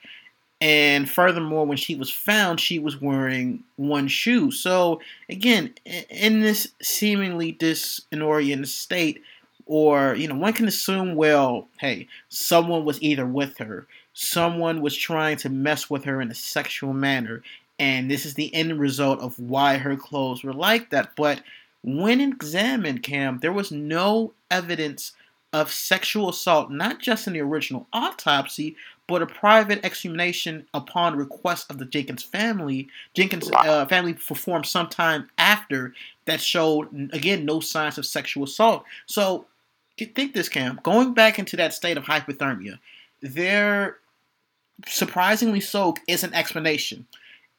[0.60, 4.50] and furthermore, when she was found, she was wearing one shoe.
[4.50, 5.74] So again,
[6.10, 9.22] in this seemingly disoriented state,
[9.64, 14.96] or you know, one can assume, well, hey, someone was either with her, someone was
[14.96, 17.42] trying to mess with her in a sexual manner,
[17.78, 21.16] and this is the end result of why her clothes were like that.
[21.16, 21.42] But
[21.82, 25.12] when examined, Cam, there was no evidence
[25.52, 28.76] of sexual assault, not just in the original autopsy,
[29.10, 32.88] but a private exhumation upon request of the Jenkins family.
[33.12, 35.92] Jenkins uh, family performed sometime after
[36.26, 38.84] that showed again no signs of sexual assault.
[39.06, 39.46] So
[39.98, 40.78] think this, Cam.
[40.84, 42.78] Going back into that state of hypothermia,
[43.20, 43.98] there
[44.86, 47.06] surprisingly so is an explanation.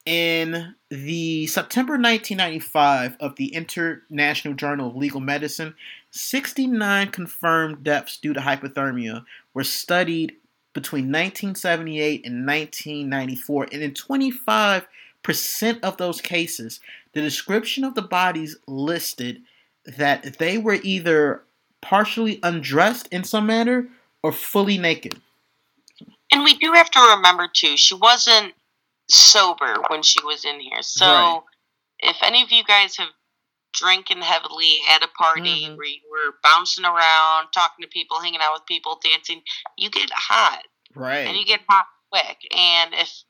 [0.05, 5.75] In the September 1995 of the International Journal of Legal Medicine,
[6.11, 10.37] 69 confirmed deaths due to hypothermia were studied
[10.73, 13.67] between 1978 and 1994.
[13.71, 14.85] And in 25%
[15.83, 16.79] of those cases,
[17.13, 19.41] the description of the bodies listed
[19.85, 21.43] that they were either
[21.81, 23.87] partially undressed in some manner
[24.23, 25.19] or fully naked.
[26.31, 28.53] And we do have to remember too, she wasn't
[29.09, 30.81] sober when she was in here.
[30.81, 31.41] So right.
[31.99, 33.09] if any of you guys have
[33.73, 35.75] drinking heavily at a party mm-hmm.
[35.75, 39.41] where you were bouncing around, talking to people, hanging out with people, dancing,
[39.77, 40.63] you get hot.
[40.95, 41.27] Right.
[41.27, 42.37] And you get hot quick.
[42.55, 43.23] And if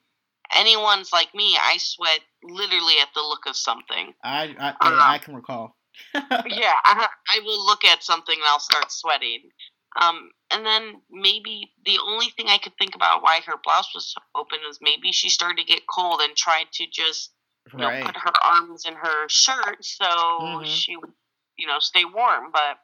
[0.56, 4.14] anyone's like me, I sweat literally at the look of something.
[4.24, 5.76] I I, uh, I can recall.
[6.14, 9.42] yeah, I, I will look at something and I'll start sweating.
[10.00, 14.16] Um, and then maybe the only thing I could think about why her blouse was
[14.36, 17.32] open was maybe she started to get cold and tried to just
[17.74, 18.00] you right.
[18.00, 20.66] know put her arms in her shirt so mm-hmm.
[20.66, 21.12] she would
[21.58, 22.52] you know stay warm.
[22.52, 22.78] But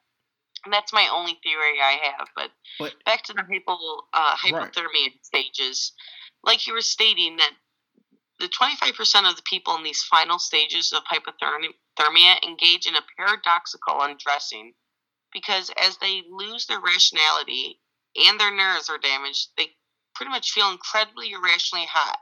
[0.71, 2.28] that's my only theory I have.
[2.36, 3.78] But, but back to the hypo,
[4.13, 5.13] uh, hypothermia right.
[5.21, 5.93] stages,
[6.43, 7.52] like you were stating that
[8.39, 14.02] the 25% of the people in these final stages of hypothermia engage in a paradoxical
[14.02, 14.73] undressing
[15.34, 17.80] because as they lose their rationality
[18.15, 19.69] and their nerves are damaged, they
[20.15, 22.19] pretty much feel incredibly irrationally hot.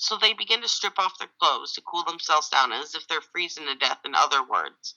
[0.00, 3.20] So they begin to strip off their clothes to cool themselves down as if they're
[3.20, 4.94] freezing to death, in other words.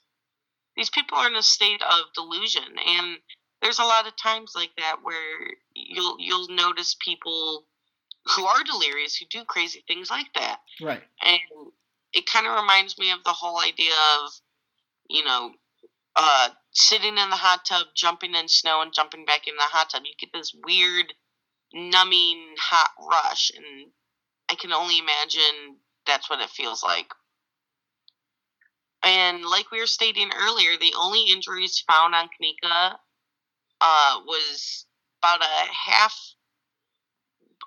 [0.77, 3.17] These people are in a state of delusion, and
[3.61, 7.65] there's a lot of times like that where you'll you'll notice people
[8.33, 10.59] who are delirious who do crazy things like that.
[10.81, 11.03] Right.
[11.21, 11.39] And
[12.13, 14.31] it kind of reminds me of the whole idea of,
[15.09, 15.51] you know,
[16.15, 19.89] uh, sitting in the hot tub, jumping in snow, and jumping back in the hot
[19.89, 20.03] tub.
[20.05, 21.13] You get this weird,
[21.73, 23.91] numbing hot rush, and
[24.53, 27.11] I can only imagine that's what it feels like.
[29.03, 32.97] And like we were stating earlier, the only injuries found on Kenneka
[33.81, 34.85] uh, was
[35.23, 36.15] about a half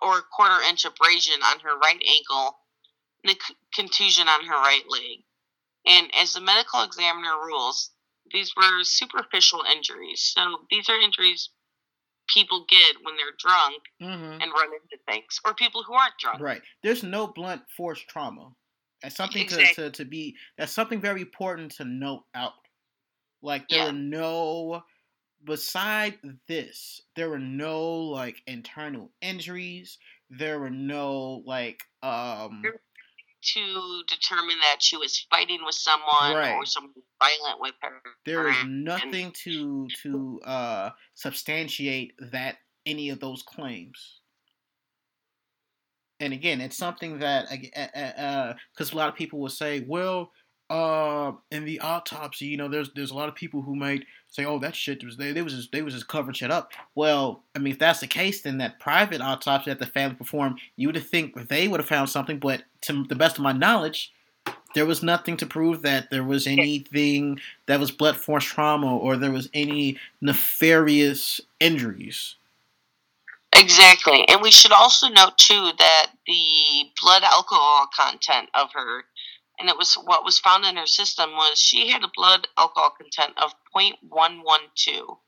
[0.01, 2.59] or a quarter inch abrasion on her right ankle
[3.25, 5.25] and a contusion on her right leg.
[5.89, 7.91] And as the medical examiner rules,
[8.33, 10.23] these were superficial injuries.
[10.23, 11.51] So these are injuries
[12.33, 14.41] people get when they're drunk mm-hmm.
[14.41, 16.41] and run into things, or people who aren't drunk.
[16.41, 16.63] Right.
[16.83, 18.51] There's no blunt force trauma.
[19.03, 19.85] That's something exactly.
[19.85, 20.37] to, to, to be.
[20.59, 22.53] That's something very important to note out.
[23.43, 23.89] Like there yeah.
[23.89, 24.83] are no.
[25.45, 29.99] Beside this, there were no like internal injuries.
[30.31, 32.65] There were no like um
[33.55, 36.55] to determine that she was fighting with someone right.
[36.55, 38.01] or someone violent with her.
[38.25, 44.21] There is nothing to to uh, substantiate that any of those claims.
[46.19, 48.55] And again, it's something that because uh, uh,
[48.93, 50.31] a lot of people will say, well,
[50.69, 54.45] uh, in the autopsy, you know, there's there's a lot of people who might say,
[54.45, 57.43] "Oh, that shit was they, they was just they was just covering shit up." Well,
[57.55, 60.89] I mean, if that's the case, then that private autopsy that the family performed, you
[60.89, 62.39] would think they would have found something.
[62.39, 64.13] But to the best of my knowledge,
[64.75, 69.17] there was nothing to prove that there was anything that was blood force trauma or
[69.17, 72.35] there was any nefarious injuries.
[73.55, 79.05] Exactly, and we should also note too that the blood alcohol content of her
[79.59, 82.95] and it was what was found in her system was she had a blood alcohol
[82.99, 85.19] content of 0.112.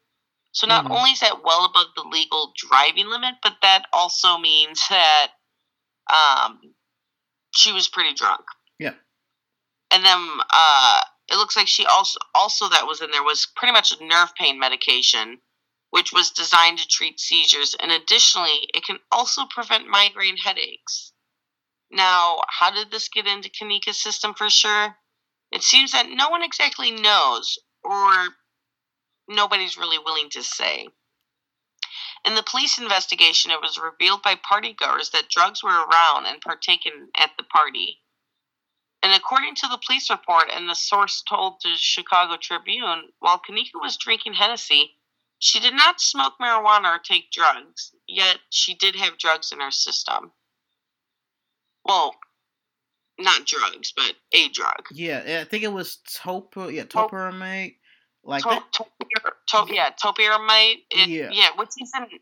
[0.53, 0.93] So not mm-hmm.
[0.93, 5.29] only is that well above the legal driving limit, but that also means that
[6.13, 6.61] um,
[7.55, 8.45] she was pretty drunk.
[8.79, 8.95] Yeah.
[9.91, 13.73] And then uh, it looks like she also also that was in there was pretty
[13.73, 15.39] much a nerve pain medication,
[15.91, 21.13] which was designed to treat seizures, and additionally, it can also prevent migraine headaches.
[21.91, 24.97] Now, how did this get into Kenneka's system for sure?
[25.51, 28.37] It seems that no one exactly knows, or
[29.27, 30.89] nobody's really willing to say.
[32.25, 37.11] In the police investigation, it was revealed by partygoers that drugs were around and partaken
[37.17, 38.03] at the party.
[39.03, 43.81] And according to the police report and the source told the Chicago Tribune, while Kenneka
[43.81, 44.99] was drinking Hennessy,
[45.39, 49.71] she did not smoke marijuana or take drugs, yet she did have drugs in her
[49.71, 50.33] system.
[51.89, 52.15] Well,
[53.19, 54.87] not drugs, but a drug.
[54.93, 56.69] Yeah, I think it was topo.
[56.69, 57.77] Yeah, topiramate.
[58.23, 58.73] Like to, that.
[58.75, 58.85] To,
[59.49, 60.83] to, yeah, topiramate.
[60.91, 61.49] It, yeah, yeah.
[61.57, 62.21] Which isn't.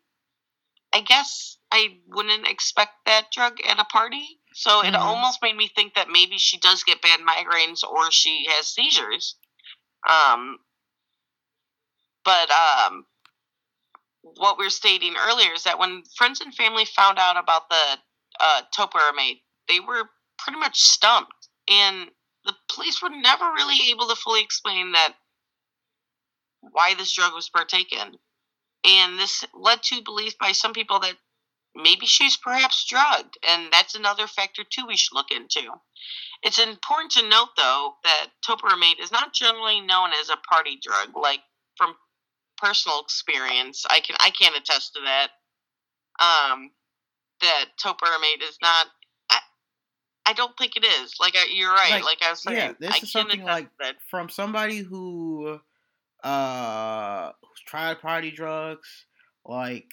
[0.93, 4.39] I guess I wouldn't expect that drug at a party.
[4.55, 5.03] So it mm-hmm.
[5.03, 9.37] almost made me think that maybe she does get bad migraines or she has seizures.
[10.09, 10.59] Um,
[12.25, 13.05] but um,
[14.23, 17.99] what we were stating earlier is that when friends and family found out about the
[18.41, 20.05] uh, topiramate they were
[20.39, 21.49] pretty much stumped.
[21.69, 22.11] And
[22.45, 25.15] the police were never really able to fully explain that
[26.61, 28.19] why this drug was partaken.
[28.85, 31.17] And this led to belief by some people that
[31.75, 35.63] maybe she's perhaps drugged, and that's another factor too we should look into.
[36.43, 41.17] It's important to note, though, that topiramate is not generally known as a party drug.
[41.17, 41.41] Like
[41.77, 41.95] from
[42.57, 45.31] personal experience, I can I can attest to that.
[46.21, 46.71] Um,
[47.41, 48.87] that topiramate is not.
[50.27, 51.15] I, I don't think it is.
[51.21, 51.91] Like I, you're right.
[51.93, 53.97] Like, like I was saying, yeah, this I is something like that.
[54.11, 55.61] from somebody who
[56.25, 59.05] uh who's tried party drugs
[59.45, 59.87] like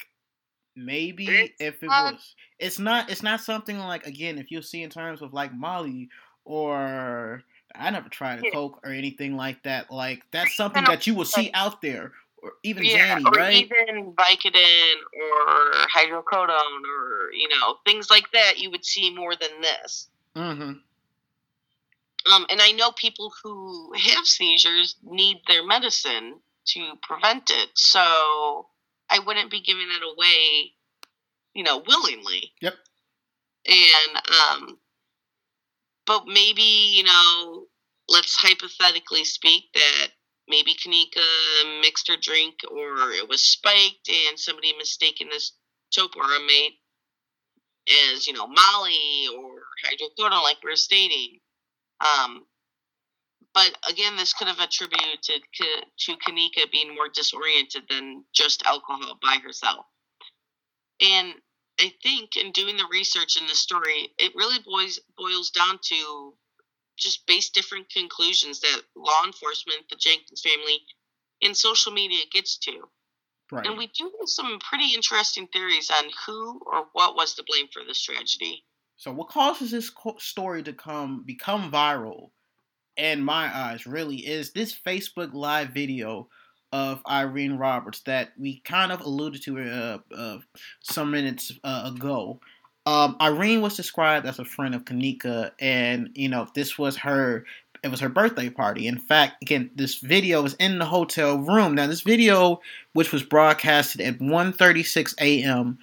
[0.74, 4.62] maybe It's if it not- was it's not it's not something like again if you
[4.62, 6.08] see in terms of like molly
[6.44, 7.42] or
[7.76, 8.50] i never tried a Yeah.
[8.52, 12.52] coke or anything like that like that's something that you will see out there or
[12.62, 18.58] even yeah, Zanny, or right even Vicodin or hydrocodone or you know things like that.
[18.58, 20.08] You would see more than this.
[20.36, 20.72] Mm-hmm
[22.32, 28.68] Um, and I know people who have seizures need their medicine to prevent it, so
[29.10, 30.72] I wouldn't be giving it away,
[31.54, 32.52] you know, willingly.
[32.62, 32.74] Yep.
[33.66, 34.78] And um,
[36.06, 37.66] but maybe you know,
[38.08, 40.08] let's hypothetically speak that
[40.48, 45.52] maybe Kenneka mixed her drink, or it was spiked, and somebody mistaken this
[45.96, 46.78] topiramate
[48.12, 49.53] as you know Molly or
[49.84, 51.38] hydrocodone, like we're stating.
[52.00, 52.46] Um,
[53.54, 55.40] but again, this could have attributed to,
[55.98, 59.86] to Kenneka being more disoriented than just alcohol by herself.
[61.00, 61.34] And
[61.80, 66.34] I think in doing the research in the story, it really boils boils down to
[66.96, 70.80] just base different conclusions that law enforcement, the Jenkins family,
[71.42, 72.88] and social media gets to.
[73.50, 77.44] right And we do have some pretty interesting theories on who or what was to
[77.46, 78.64] blame for this tragedy.
[78.96, 82.30] So what causes this story to come become viral,
[82.96, 86.28] in my eyes, really is this Facebook Live video
[86.72, 90.38] of Irene Roberts that we kind of alluded to uh, uh,
[90.80, 92.40] some minutes uh, ago.
[92.86, 97.44] Um, Irene was described as a friend of Kenneka, and you know this was her.
[97.82, 98.86] It was her birthday party.
[98.86, 101.74] In fact, again, this video was in the hotel room.
[101.74, 102.60] Now, this video,
[102.94, 105.78] which was broadcasted at 1:36 a.m.,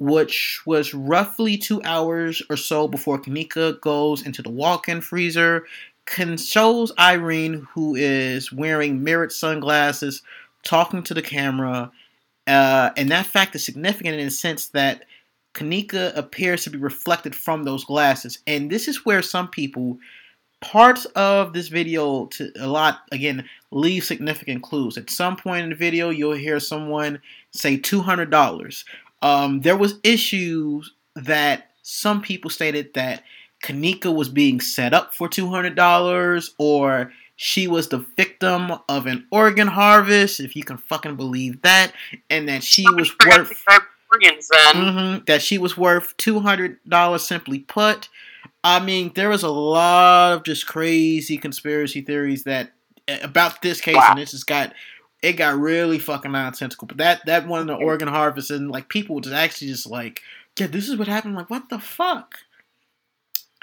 [0.00, 5.66] which was roughly two hours or so before Kenneka goes into the walk-in freezer,
[6.06, 10.22] consoles Irene who is wearing mirrored sunglasses,
[10.64, 11.92] talking to the camera,
[12.46, 15.04] uh, and that fact is significant in the sense that
[15.52, 19.98] Kenneka appears to be reflected from those glasses, and this is where some people.
[20.60, 24.98] Parts of this video, to a lot again, leave significant clues.
[24.98, 28.84] At some point in the video, you'll hear someone say two hundred dollars
[29.22, 33.24] um, there was issues that some people stated that
[33.62, 39.06] Kenneka was being set up for two hundred dollars, or she was the victim of
[39.06, 41.92] an organ harvest, if you can fucking believe that,
[42.28, 43.64] and that she was worth
[44.12, 44.74] organs then.
[44.74, 47.26] Mhm, that she was worth two hundred dollars.
[47.26, 48.08] Simply put,
[48.64, 52.72] I mean, there was a lot of just crazy conspiracy theories that
[53.22, 54.08] about this case, Wow.
[54.10, 54.72] and it just got
[55.22, 56.88] it got really fucking nonsensical.
[56.88, 60.22] But that that one, the organ harvest, and like people just actually just like,
[60.58, 61.34] yeah, this is what happened.
[61.34, 62.36] Like, what the fuck?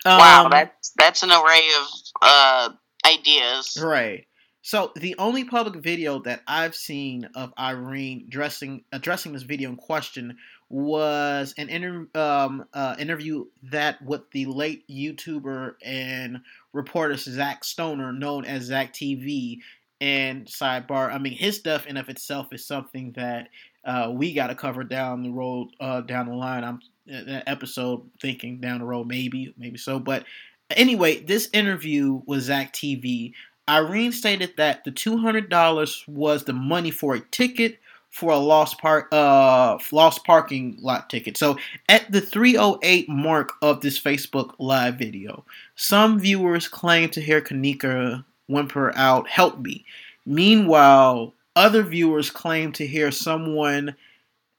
[0.05, 1.87] wow, Um, that's that's an array of
[2.21, 2.69] uh,
[3.05, 3.77] ideas.
[3.81, 4.25] Right.
[4.61, 9.77] So the only public video that I've seen of Irene dressing addressing this video in
[9.77, 10.37] question
[10.69, 16.41] was an inter- um, uh, interview that with the late YouTuber and
[16.73, 19.59] reporter Zach Stoner, known as Zach TV.
[19.99, 23.49] And sidebar, I mean, his stuff in of itself is something that
[23.83, 26.63] uh, we got to cover down the road, uh, down the line.
[26.63, 26.79] I'm
[27.11, 29.97] uh, that episode thinking down the road, maybe, maybe so.
[29.97, 30.25] But
[30.71, 33.33] anyway, this interview with Zach TV
[33.69, 37.79] Irene stated that the two hundred dollars was the money for a ticket
[38.09, 41.35] for a lost park uh lost parking lot ticket.
[41.37, 41.57] So
[41.89, 45.43] at the 308 mark of this Facebook live video,
[45.75, 49.85] some viewers claim to hear Kenneka whimper out, "Help me."
[50.25, 53.95] Meanwhile, other viewers claim to hear someone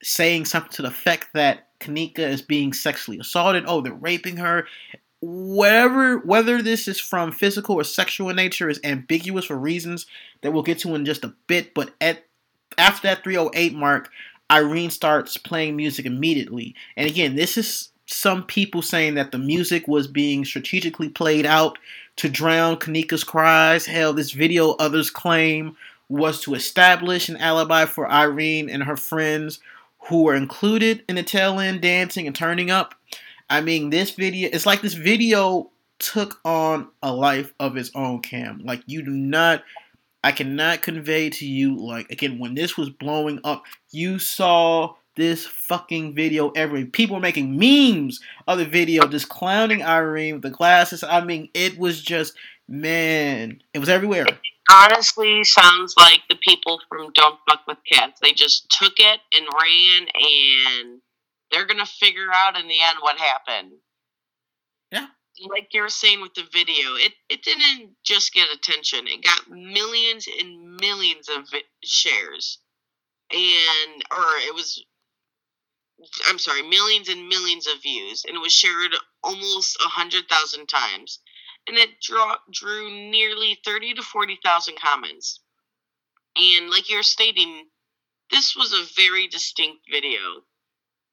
[0.02, 3.64] saying something to the effect that Kenneka is being sexually assaulted.
[3.66, 4.66] Oh, they're raping her
[5.20, 10.06] whatever whether this is from physical or sexual nature is ambiguous for reasons
[10.42, 12.24] that we'll get to in just a bit but at
[12.76, 14.10] after that 308 mark
[14.50, 19.88] irene starts playing music immediately and again this is some people saying that the music
[19.88, 21.78] was being strategically played out
[22.18, 25.74] to drown kenneka's cries hell this video others claim
[26.10, 29.58] was to establish an alibi for irene and her friends
[30.08, 32.94] who were included in the tail end dancing and turning up
[33.50, 38.20] I mean, this video, it's like this video took on a life of its own,
[38.20, 38.60] Cam.
[38.64, 39.64] Like, you do not,
[40.22, 45.44] I cannot convey to you, like, again, when this was blowing up, you saw this
[45.44, 50.50] fucking video every people were making memes of the video just clowning Irene with the
[50.50, 51.02] glasses.
[51.02, 52.34] I mean, it was just
[52.68, 54.26] man, it was everywhere.
[54.70, 58.20] Honestly, sounds like the people from Don't Fuck with Cats.
[58.22, 61.00] They just took it and ran, and
[61.50, 63.72] they're gonna figure out in the end what happened.
[64.92, 65.06] Yeah.
[65.50, 69.00] Like you were saying with the video, it, it didn't just get attention.
[69.06, 71.48] It got millions and millions of
[71.82, 72.58] shares.
[73.30, 74.82] And, or it was
[76.28, 78.92] I'm sorry, millions and millions of views, and it was shared
[79.22, 81.20] almost a hundred thousand times,
[81.66, 85.40] and it draw, drew nearly thirty to forty thousand comments.
[86.36, 87.66] And like you're stating,
[88.30, 90.20] this was a very distinct video,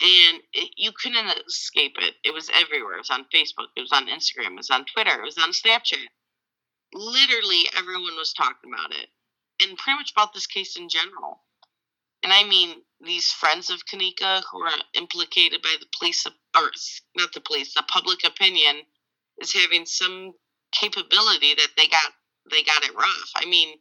[0.01, 2.13] and it, you couldn't escape it.
[2.23, 2.95] It was everywhere.
[2.95, 3.69] It was on Facebook.
[3.75, 4.51] It was on Instagram.
[4.51, 5.19] It was on Twitter.
[5.19, 6.05] It was on Snapchat.
[6.93, 9.09] Literally, everyone was talking about it,
[9.61, 11.41] and pretty much about this case in general.
[12.23, 16.71] And I mean, these friends of Kenneka who are implicated by the police, or
[17.15, 18.81] not the police, the public opinion
[19.39, 20.33] is having some
[20.71, 22.11] capability that they got
[22.49, 23.31] they got it rough.
[23.35, 23.79] I mean,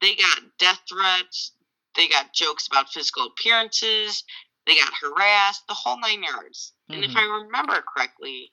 [0.00, 1.52] they got death threats,
[1.96, 4.22] they got jokes about physical appearances,
[4.66, 6.72] they got harassed, the whole nine yards.
[6.90, 6.94] Mm-hmm.
[6.94, 7.32] And if mm-hmm.
[7.32, 8.52] I remember correctly,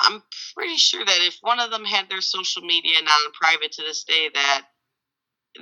[0.00, 0.22] I'm
[0.54, 4.04] pretty sure that if one of them had their social media non private to this
[4.04, 4.66] day, that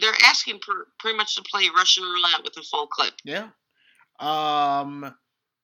[0.01, 3.14] they're asking for pretty much to play Russian roulette with a full clip.
[3.24, 3.49] Yeah.
[4.20, 5.14] Um,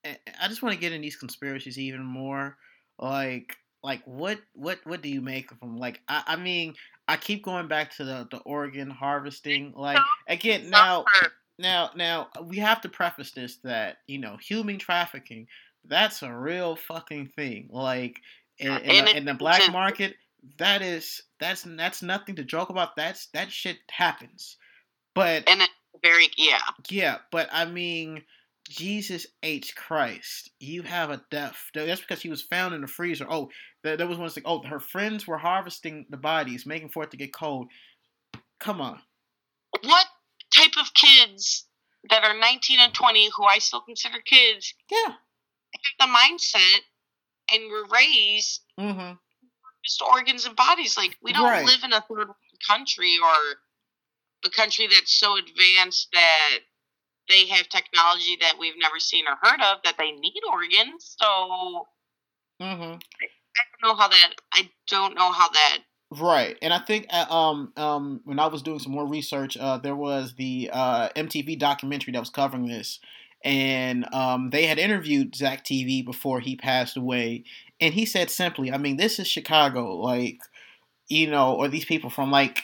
[0.04, 2.56] I just want to get in these conspiracies even more.
[2.98, 5.78] Like, like what, what, what do you make of them?
[5.78, 6.74] Like, I, I mean,
[7.08, 9.72] I keep going back to the the organ harvesting.
[9.76, 11.04] Like, again, now,
[11.58, 15.46] now, now, we have to preface this that you know, human trafficking.
[15.86, 17.68] That's a real fucking thing.
[17.70, 18.20] Like,
[18.58, 20.14] in, in, in the black market,
[20.58, 22.96] that is that's that's nothing to joke about.
[22.96, 24.56] That's that shit happens.
[25.14, 25.70] But and it,
[26.02, 26.58] very yeah.
[26.88, 28.22] Yeah, but I mean
[28.68, 31.70] Jesus H Christ, you have a death.
[31.74, 33.26] That's because he was found in the freezer.
[33.28, 33.50] Oh,
[33.82, 34.44] there, there was one thing.
[34.46, 37.68] Oh, her friends were harvesting the bodies, making for it to get cold.
[38.60, 39.00] Come on.
[39.82, 40.06] What
[40.56, 41.66] type of kids
[42.08, 46.80] that are 19 and 20, who I still consider kids, yeah, have the mindset
[47.52, 49.12] and were raised mm-hmm
[49.84, 50.96] just organs and bodies.
[50.96, 51.64] Like we don't right.
[51.64, 52.28] live in a third
[52.66, 53.58] country or
[54.44, 56.58] a country that's so advanced that
[57.28, 61.16] they have technology that we've never seen or heard of that they need organs.
[61.18, 61.86] So
[62.60, 62.82] mm-hmm.
[62.82, 64.34] I, I don't know how that.
[64.52, 65.78] I don't know how that.
[66.10, 69.78] Right, and I think uh, um um when I was doing some more research, uh,
[69.78, 73.00] there was the uh, MTV documentary that was covering this,
[73.44, 77.44] and um, they had interviewed Zach TV before he passed away,
[77.80, 80.40] and he said simply, I mean, this is Chicago, like,
[81.08, 82.62] you know, or these people from like,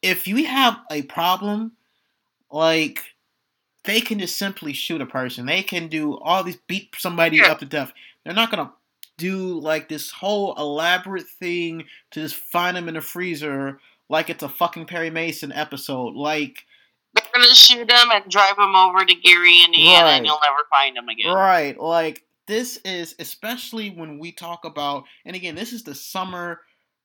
[0.00, 1.72] if you have a problem,
[2.50, 3.02] like,
[3.84, 5.46] they can just simply shoot a person.
[5.46, 7.50] They can do all these beat somebody yeah.
[7.50, 7.92] up to death.
[8.24, 8.72] They're not gonna
[9.18, 14.42] do like this whole elaborate thing to just find them in the freezer like it's
[14.42, 16.14] a fucking Perry Mason episode.
[16.14, 16.64] Like
[17.32, 20.12] gonna shoot them and drive them over to Gary, Indiana, right.
[20.14, 21.34] and you'll never find them again.
[21.34, 26.60] Right, like this is especially when we talk about, and again, this is the summer.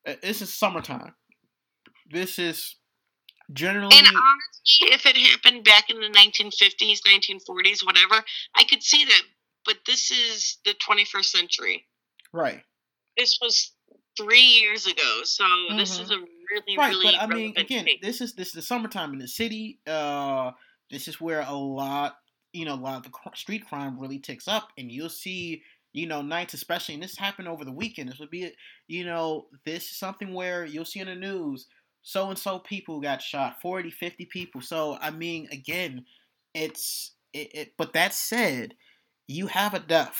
[0.05, 1.13] Uh, this is summertime.
[2.11, 2.75] This is
[3.53, 3.95] generally.
[3.95, 8.23] And honestly, if it happened back in the 1950s, 1940s, whatever,
[8.55, 9.21] I could see that.
[9.65, 11.85] But this is the 21st century.
[12.31, 12.61] Right.
[13.17, 13.71] This was
[14.17, 15.77] three years ago, so mm-hmm.
[15.77, 16.23] this is mm-hmm.
[16.23, 17.11] a really, right, really.
[17.11, 19.79] But I mean, again, this is this is the summertime in the city.
[19.85, 20.51] Uh,
[20.89, 22.17] this is where a lot
[22.53, 25.61] you know, a lot of the street crime really ticks up, and you'll see,
[25.93, 28.09] you know, nights especially, and this happened over the weekend.
[28.09, 28.51] This would be,
[28.87, 31.67] you know, this is something where you'll see in the news,
[32.01, 34.61] so and so people got shot, 40, 50 people.
[34.61, 36.05] So, I mean, again,
[36.53, 38.73] it's, it, it but that said,
[39.27, 40.17] you have a death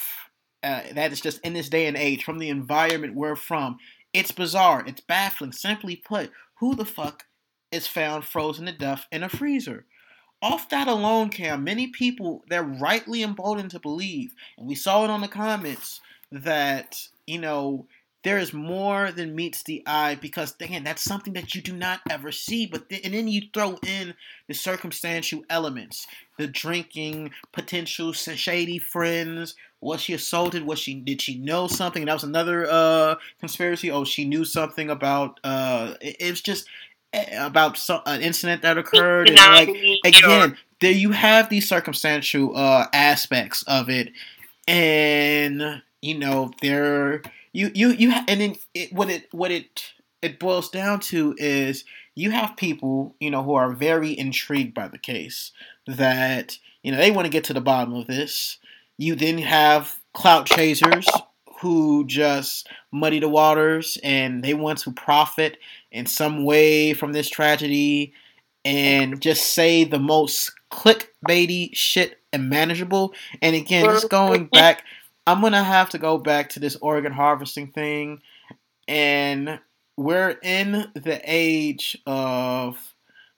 [0.64, 3.78] uh, that is just in this day and age from the environment we're from.
[4.14, 4.84] It's bizarre.
[4.86, 5.52] It's baffling.
[5.52, 7.26] Simply put, who the fuck
[7.72, 9.86] is found frozen to death in a freezer?
[10.42, 15.10] off that alone, Cam, many people they're rightly emboldened to believe, and we saw it
[15.10, 16.00] on the comments
[16.32, 17.88] that you know
[18.24, 22.02] there is more than meets the eye because again that's something that you do not
[22.10, 24.14] ever see but and then you throw in
[24.50, 26.06] the circumstantial elements
[26.38, 32.14] the drinking potential shady friends was she assaulted was she did she know something that
[32.14, 36.68] was another uh conspiracy oh she knew something about uh it, it was just
[37.34, 39.30] about some, an incident that occurred.
[39.30, 39.70] And like
[40.06, 44.12] again, there you have these circumstantial uh, aspects of it,
[44.68, 47.22] and you know there
[47.54, 51.86] you you you and then it, what it what it it boils down to is
[52.16, 55.52] you have people, you know, who are very intrigued by the case
[55.86, 58.58] that, you know, they want to get to the bottom of this.
[58.98, 61.08] You then have clout chasers
[61.62, 65.58] who just muddy the waters and they want to profit
[65.92, 68.14] in some way from this tragedy
[68.66, 73.14] and just say the most clickbaity shit imaginable.
[73.42, 74.84] And again, just going back,
[75.26, 78.22] I'm gonna have to go back to this organ harvesting thing,
[78.88, 79.60] and
[79.96, 82.94] we're in the age of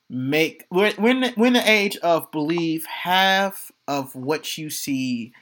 [0.08, 4.68] make we're, we're, in the, we're in the age of believe half of what you
[4.68, 5.32] see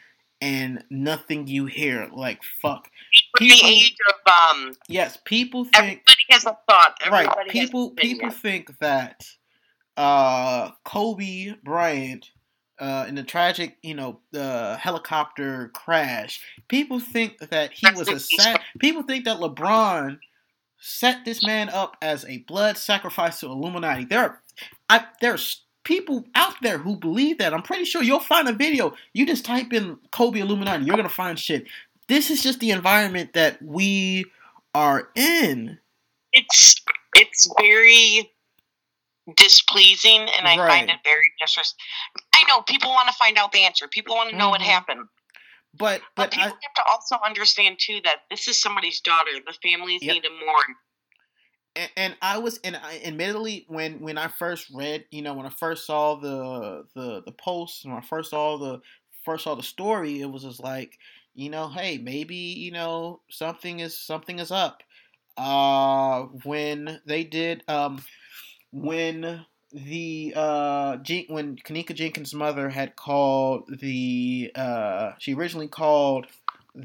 [0.41, 2.09] and nothing you hear.
[2.13, 2.91] Like fuck.
[3.37, 4.73] People, the age of um.
[4.89, 6.97] Yes, people think everybody has a thought.
[7.05, 7.49] Everybody right.
[7.49, 9.27] People people think that
[9.97, 12.31] uh Kobe Bryant
[12.79, 18.21] uh, in the tragic, you know, uh, helicopter crash, people think that he was a
[18.21, 18.61] sad.
[18.79, 20.19] People think that LeBron
[20.79, 24.05] set this man up as a blood sacrifice to Illuminati.
[24.05, 24.43] There are,
[24.89, 27.55] I, there's people out there who believe that.
[27.55, 28.95] I'm pretty sure you'll find a video.
[29.15, 31.67] You just type in Kobe Illuminati, you're gonna find shit.
[32.09, 34.27] This is just the environment that we
[34.75, 35.79] are in.
[36.33, 36.77] It's
[37.15, 38.31] it's very
[39.35, 40.69] displeasing and I right.
[40.69, 41.79] find it very disrespectful.
[42.35, 43.89] I know people want to find out the answer.
[43.89, 44.51] People want to know mm-hmm.
[44.51, 45.09] what happened.
[45.75, 49.31] But but, but people I, have to also understand too that this is somebody's daughter.
[49.47, 50.15] The families yep.
[50.15, 50.77] need to mourn.
[51.97, 55.51] And, I was, and I, admittedly, when when I first read, you know, when I
[55.51, 58.81] first saw the the the post, when I first saw the
[59.25, 60.99] first saw the story, it was just like,
[61.35, 64.83] you know, hey, maybe you know something is something is up.
[65.37, 68.03] Uh, when they did, um,
[68.73, 70.97] when the uh
[71.29, 76.27] when Kenneka Jenkins' mother had called the uh she originally called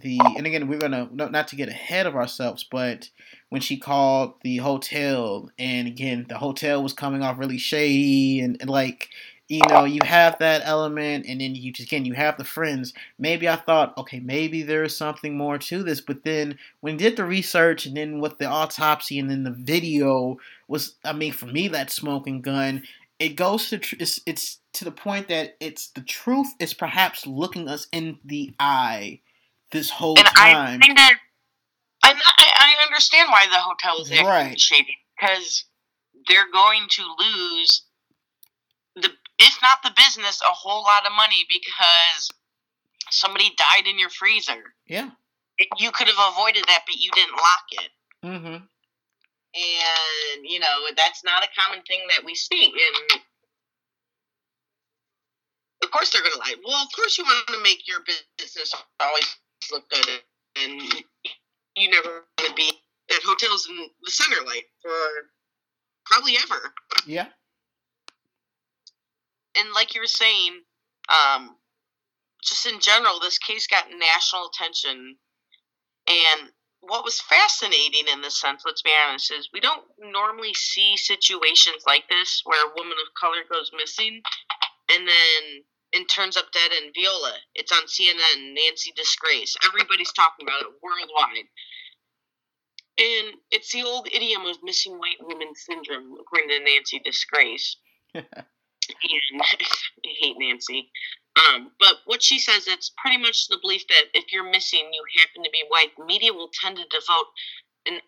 [0.01, 3.09] the and again we're gonna not to get ahead of ourselves but
[3.49, 8.57] when she called the hotel and again the hotel was coming off really shady and,
[8.59, 9.09] and like
[9.49, 12.93] you know, you have that element, and then you just again you have the friends.
[13.19, 17.25] Maybe I thought, okay, maybe there's something more to this, but then when did the
[17.25, 20.37] research, and then with the autopsy, and then the video
[20.67, 22.83] was, I mean, for me, that smoking gun,
[23.19, 27.67] it goes to it's, it's to the point that it's the truth is perhaps looking
[27.67, 29.19] us in the eye
[29.73, 30.79] this whole and time.
[30.81, 31.15] I, that,
[32.03, 34.59] I, I understand why the hotel is right.
[34.59, 35.65] shady because
[36.27, 37.83] they're going to lose
[38.95, 39.09] the
[39.39, 42.29] if not the business, a whole lot of money because
[43.09, 44.73] somebody died in your freezer.
[44.87, 45.09] Yeah.
[45.77, 47.89] You could have avoided that, but you didn't lock it.
[48.23, 48.63] Mm-hmm.
[49.55, 52.65] And, you know, that's not a common thing that we see.
[52.65, 53.21] And
[55.83, 56.55] of course they're going to lie.
[56.65, 57.99] Well, of course you want to make your
[58.37, 59.35] business always
[59.71, 60.05] look good.
[60.63, 60.81] And
[61.75, 62.69] you never want to be
[63.09, 64.91] at hotel's in the center light for
[66.05, 66.73] probably ever.
[67.05, 67.27] Yeah
[69.57, 70.61] and like you were saying,
[71.09, 71.55] um,
[72.43, 75.15] just in general, this case got national attention.
[76.07, 76.49] And
[76.81, 81.83] what was fascinating in this sense, let's be honest, is we don't normally see situations
[81.87, 84.21] like this where a woman of color goes missing
[84.91, 85.63] and then
[85.93, 87.33] and turns up dead in Viola.
[87.55, 89.55] It's on CNN, Nancy Disgrace.
[89.65, 91.47] Everybody's talking about it worldwide.
[92.97, 97.77] And it's the old idiom of missing white woman syndrome, according to Nancy Disgrace.
[98.13, 98.25] and
[99.41, 100.91] I hate Nancy.
[101.35, 105.03] Um, but what she says, it's pretty much the belief that if you're missing, you
[105.21, 107.27] happen to be white, the media will tend to devote
[107.87, 107.99] an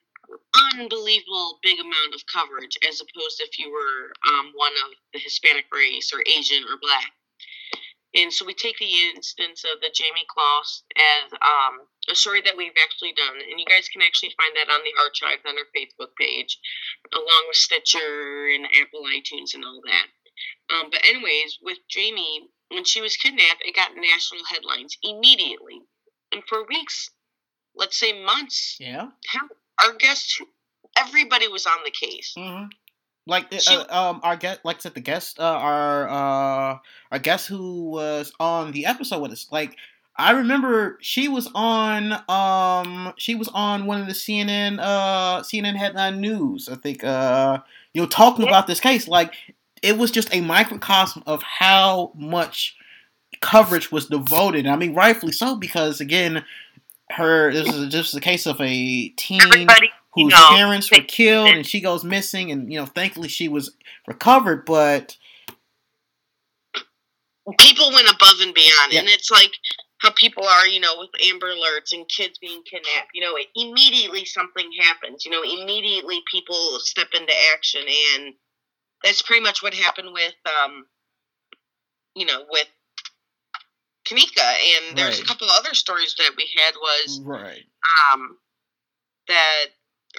[0.74, 5.20] unbelievable big amount of coverage as opposed to if you were um, one of the
[5.20, 7.12] Hispanic race or Asian or black.
[8.16, 12.56] And so we take the instance of the Jayme Closs as um, a story that
[12.56, 13.36] we've actually done.
[13.36, 16.58] And you guys can actually find that on the archives on our Facebook page,
[17.14, 20.08] along with Stitcher and Apple iTunes and all that.
[20.74, 25.82] Um, but anyways, with Jayme, when she was kidnapped, it got national headlines immediately,
[26.32, 27.10] and for weeks,
[27.76, 28.78] let's say months.
[28.80, 29.10] Yeah.
[29.84, 30.42] Our guests,
[30.98, 32.34] everybody was on the case.
[32.38, 32.66] Mm-hmm.
[33.28, 36.78] Like she, uh, um, our guest, like I said, the guest, uh, our uh,
[37.12, 39.76] our guest who was on the episode with us, like.
[40.18, 45.76] I remember she was on um she was on one of the CNN uh CNN
[45.76, 47.60] headline news I think uh
[47.94, 48.52] you know talking yeah.
[48.52, 49.34] about this case like
[49.82, 52.76] it was just a microcosm of how much
[53.42, 54.68] coverage was devoted.
[54.68, 56.44] I mean, rightfully so, because again,
[57.12, 61.50] her this is just a case of a teen Everybody, whose know, parents were killed
[61.50, 63.72] and she goes missing, and you know, thankfully she was
[64.08, 65.18] recovered, but
[67.60, 69.00] people went above and beyond, yeah.
[69.00, 69.52] and it's like
[70.00, 73.12] how people are, you know, with Amber Alerts and kids being kidnapped.
[73.14, 75.26] You know, immediately something happens.
[75.26, 77.82] You know, immediately people step into action,
[78.16, 78.34] and
[79.04, 80.86] that's pretty much what happened with, um,
[82.16, 82.68] you know, with
[84.08, 84.56] Kenneka.
[84.88, 85.24] And there's Right.
[85.24, 87.66] a couple other stories that we had was Right.
[88.12, 88.38] um,
[89.28, 89.66] that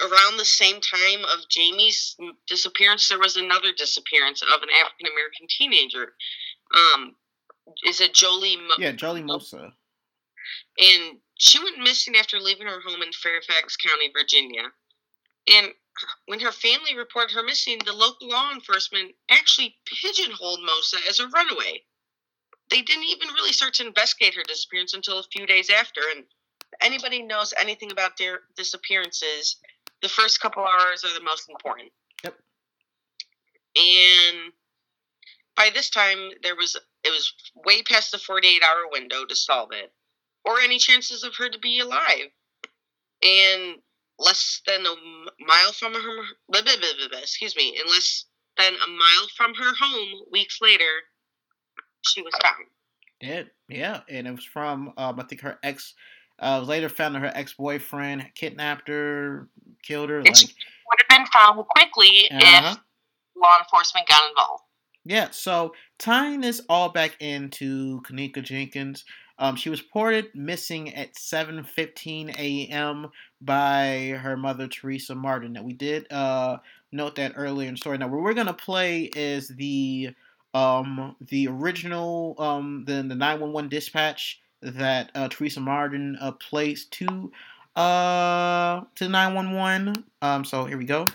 [0.01, 2.15] around the same time of Jayme's
[2.47, 6.13] disappearance, there was another disappearance of an African American teenager.
[6.75, 7.15] Um,
[7.85, 8.57] is it Jolie?
[8.57, 9.71] Mo- Yeah, Jolie Mosa.
[10.79, 14.63] and she went missing after leaving her home in Fairfax County, Virginia.
[15.53, 15.67] And
[16.25, 21.27] when her family reported her missing, the local law enforcement actually pigeonholed Mosa as a
[21.27, 21.83] runaway.
[22.69, 26.01] They didn't even really start to investigate her disappearance until a few days after.
[26.15, 26.25] And
[26.81, 29.57] anybody knows anything about their disappearances,
[30.01, 31.91] the first couple hours are the most important.
[32.23, 32.35] Yep.
[33.75, 34.53] And
[35.55, 37.33] by this time, there was it was
[37.65, 39.91] way past the 48 hour window to solve it
[40.47, 42.31] or any chances of her to be alive.
[43.21, 43.75] And
[44.19, 44.95] less than a
[45.45, 46.75] mile from her, blah, blah,
[47.09, 48.25] blah, excuse me, in less
[48.57, 51.03] than a mile from her home, weeks later,
[52.01, 52.65] she was found.
[53.19, 53.49] Dead.
[53.67, 55.93] Yeah, and it was from um, I think her ex.
[56.39, 59.49] Uh, later found that her ex boyfriend kidnapped her,
[59.87, 60.19] killed her.
[60.19, 62.75] Like, It's- Would have been found quickly uh-huh.
[62.75, 62.77] if
[63.35, 64.63] law enforcement got involved.
[65.03, 69.05] Yeah, so tying this all back into Kenneka Jenkins,
[69.39, 73.07] um, she was reported missing at 7:15 a.m.
[73.39, 75.53] by her mother Teresa Martin.
[75.53, 76.57] Now we did uh,
[76.91, 77.97] note that earlier in the story.
[77.97, 80.09] Now what we're gonna play is the
[80.53, 87.31] um, the original um, the the 911 dispatch that uh, Teresa Martin uh, placed to
[87.77, 90.03] uh, to 911.
[90.21, 91.05] Um, so here we go.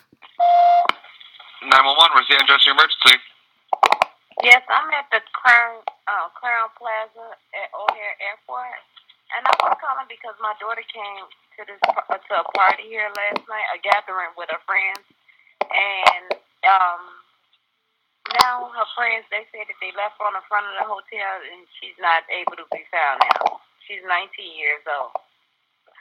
[1.67, 3.19] 911, where's the address of your emergency?
[4.47, 8.79] Yes, I'm at the Crown uh, Crowne Plaza at O'Hare Airport,
[9.35, 11.27] and I was calling because my daughter came
[11.59, 15.07] to this uh, to a party here last night, a gathering with her friends,
[15.63, 16.27] and
[16.67, 17.03] um,
[18.43, 21.33] now her friends they say that they left her on the front of the hotel,
[21.47, 23.63] and she's not able to be found now.
[23.87, 24.27] She's 19
[24.59, 25.15] years old.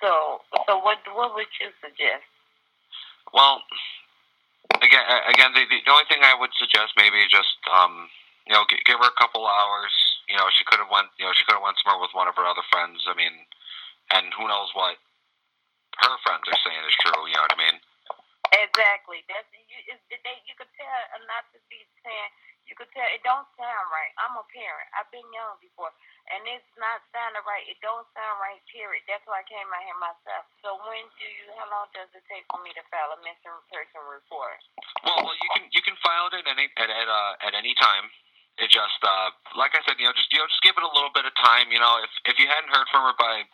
[0.02, 2.26] So, so what what would you suggest?
[3.34, 3.62] Well,
[4.82, 8.10] again, again, the, the only thing I would suggest maybe just, um,
[8.50, 9.94] you know, g- give her a couple hours.
[10.28, 12.28] You know, she could have went, you know, she could have went somewhere with one
[12.28, 13.06] of her other friends.
[13.06, 13.46] I mean,
[14.12, 14.98] and who knows what
[16.02, 17.22] her friends are saying is true.
[17.30, 17.78] You know what I mean?
[18.52, 19.24] Exactly.
[19.32, 19.80] That's you.
[20.12, 22.32] They, you could tell uh, not to be saying.
[22.68, 24.12] You could tell it don't sound right.
[24.22, 24.88] I'm a parent.
[24.96, 25.92] I've been young before,
[26.30, 27.66] and it's not sounding right.
[27.66, 28.62] It don't sound right.
[28.70, 29.02] Period.
[29.10, 30.46] That's why I came out here myself.
[30.62, 31.50] So when do you?
[31.58, 34.60] How long does it take for me to file a missing person report?
[35.04, 37.74] Well, well, you can you can file it at any at at, uh, at any
[37.76, 38.12] time.
[38.62, 40.94] It just uh, like I said, you know, just you know, just give it a
[40.94, 41.74] little bit of time.
[41.74, 43.48] You know, if if you hadn't heard from her by,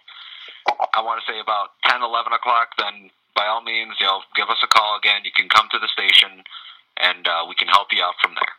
[0.94, 4.50] I want to say about 10, 11 o'clock, then by all means, you know, give
[4.50, 5.22] us a call again.
[5.24, 6.42] You can come to the station,
[6.98, 8.56] and uh, we can help you out from there.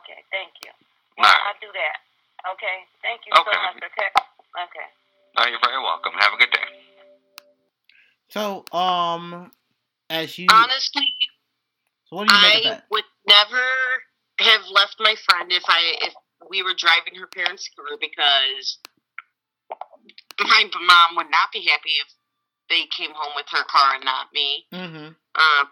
[0.00, 0.20] Okay.
[0.30, 0.72] Thank you.
[1.18, 1.42] All right.
[1.52, 2.11] I'll do that.
[2.42, 2.76] Okay.
[3.02, 3.76] Thank you so much.
[3.78, 4.10] Okay.
[4.52, 4.88] Okay.
[5.38, 6.12] No, you're very welcome.
[6.18, 6.68] Have a good day.
[8.28, 9.50] So um,
[10.10, 11.06] as you Honestly,
[12.08, 12.84] so what do you make of I that?
[12.90, 13.64] would never
[14.40, 16.14] have left my friend if I if
[16.50, 18.78] we were driving her parents' car because
[20.40, 22.08] my mom would not be happy if
[22.68, 24.66] they came home with her car and not me.
[24.72, 25.06] Mm-hmm.
[25.06, 25.66] Um,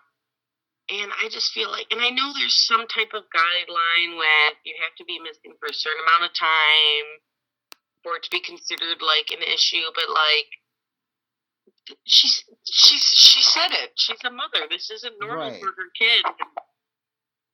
[0.90, 4.74] and I just feel like, and I know there's some type of guideline where you
[4.82, 7.06] have to be missing for a certain amount of time
[8.02, 10.50] for it to be considered like an issue, but like
[12.06, 13.92] she's she's she said it.
[13.96, 14.66] She's a mother.
[14.68, 15.60] This isn't normal Right.
[15.60, 16.24] for her kid.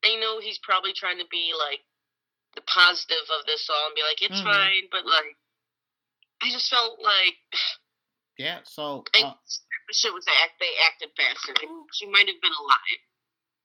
[0.04, 1.80] I know he's probably trying to be like
[2.54, 4.44] the positive of this all and be like it's Mhm.
[4.44, 5.36] fine, but like
[6.42, 7.36] I just felt like
[8.38, 8.60] Yeah.
[8.64, 9.34] So I, uh,
[9.92, 10.60] shit was act.
[10.60, 11.54] They acted faster.
[11.94, 13.00] She might have been alive.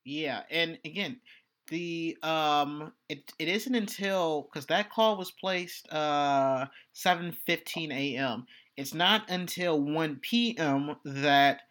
[0.04, 1.20] Yeah, and again,
[1.68, 8.46] the um, it it isn't until because that call was placed uh seven fifteen a.m.
[8.78, 10.96] It's not until one p.m.
[11.06, 11.62] that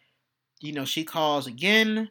[0.61, 2.09] you know she calls again.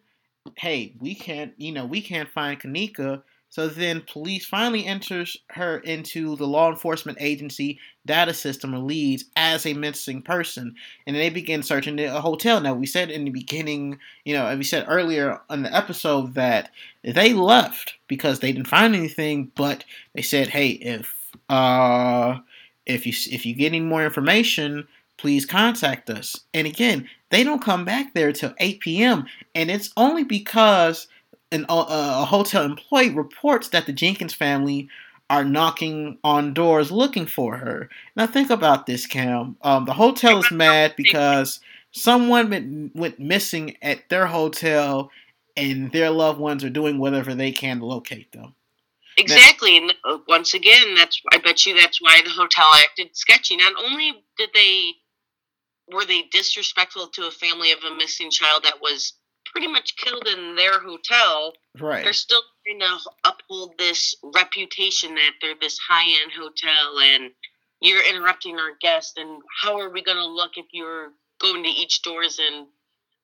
[0.59, 3.23] Hey, we can't, you know, we can't find Kenneka.
[3.51, 9.25] So then police finally enters her into the law enforcement agency data system or leads
[9.35, 10.77] as a missing person.
[11.05, 12.61] And they begin searching a hotel.
[12.61, 16.71] Now, we said in the beginning, you know, we said earlier on the episode that
[17.03, 19.85] they left because they didn't find anything, but
[20.15, 21.17] they said, hey, if
[21.49, 22.39] uh
[22.87, 24.87] if you if you get any more information,
[25.17, 26.41] please contact us.
[26.55, 29.27] And again, they don't come back there till 8 p.m.
[29.55, 31.09] And it's only because
[31.53, 34.89] an, uh, a hotel employee reports that the Jenkins family
[35.29, 37.89] are knocking on doors looking for her.
[38.17, 39.57] Now think about this, Cam.
[39.63, 41.61] Um, the hotel is mad because
[41.93, 45.11] someone went, went missing at their hotel,
[45.57, 48.55] and their loved ones are doing whatever they can to locate them.
[49.17, 53.57] Exactly, and uh, once again, that's I bet you that's why the hotel acted sketchy.
[53.57, 54.95] Not only did they
[55.93, 59.13] were they disrespectful to a family of a missing child that was
[59.53, 61.53] pretty much killed in their hotel.
[61.79, 62.05] Right.
[62.05, 67.31] They're still trying to uphold this reputation that they're this high end hotel and
[67.81, 71.69] you're interrupting our guest and how are we going to look if you're going to
[71.69, 72.67] each doors and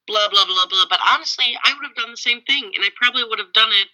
[0.06, 2.88] blah blah blah blah but honestly i would have done the same thing and i
[3.00, 3.88] probably would have done it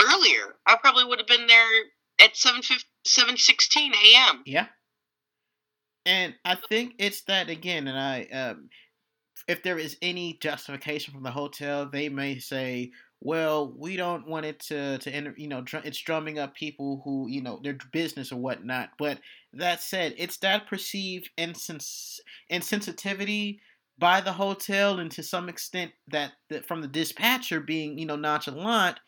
[0.00, 1.66] earlier i probably would have been there
[2.20, 2.62] at 7
[3.36, 4.66] 16 a.m yeah
[6.06, 8.68] and i think it's that again and i um,
[9.50, 14.46] if there is any justification from the hotel, they may say, well, we don't want
[14.46, 17.76] it to to enter, you know, dr- it's drumming up people who, you know, their
[17.90, 18.90] business or whatnot.
[18.96, 19.18] But
[19.52, 22.20] that said, it's that perceived insens-
[22.50, 23.58] insensitivity
[23.98, 28.16] by the hotel and to some extent that, that from the dispatcher being, you know,
[28.16, 29.00] nonchalant,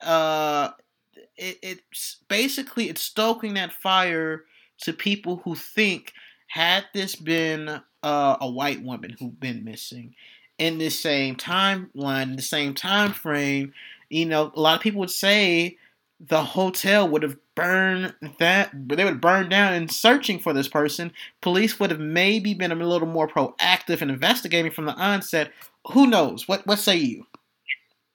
[0.00, 0.70] uh,
[1.36, 4.44] it, it's basically it's stoking that fire
[4.82, 6.12] to people who think
[6.48, 10.14] had this been uh, a white woman who'd been missing
[10.58, 13.72] in the same timeline, in the same time frame,
[14.08, 15.76] you know, a lot of people would say
[16.20, 20.68] the hotel would have burned that they would have burned down in searching for this
[20.68, 21.12] person.
[21.40, 25.52] Police would have maybe been a little more proactive in investigating from the onset.
[25.92, 26.48] Who knows?
[26.48, 27.26] What what say you?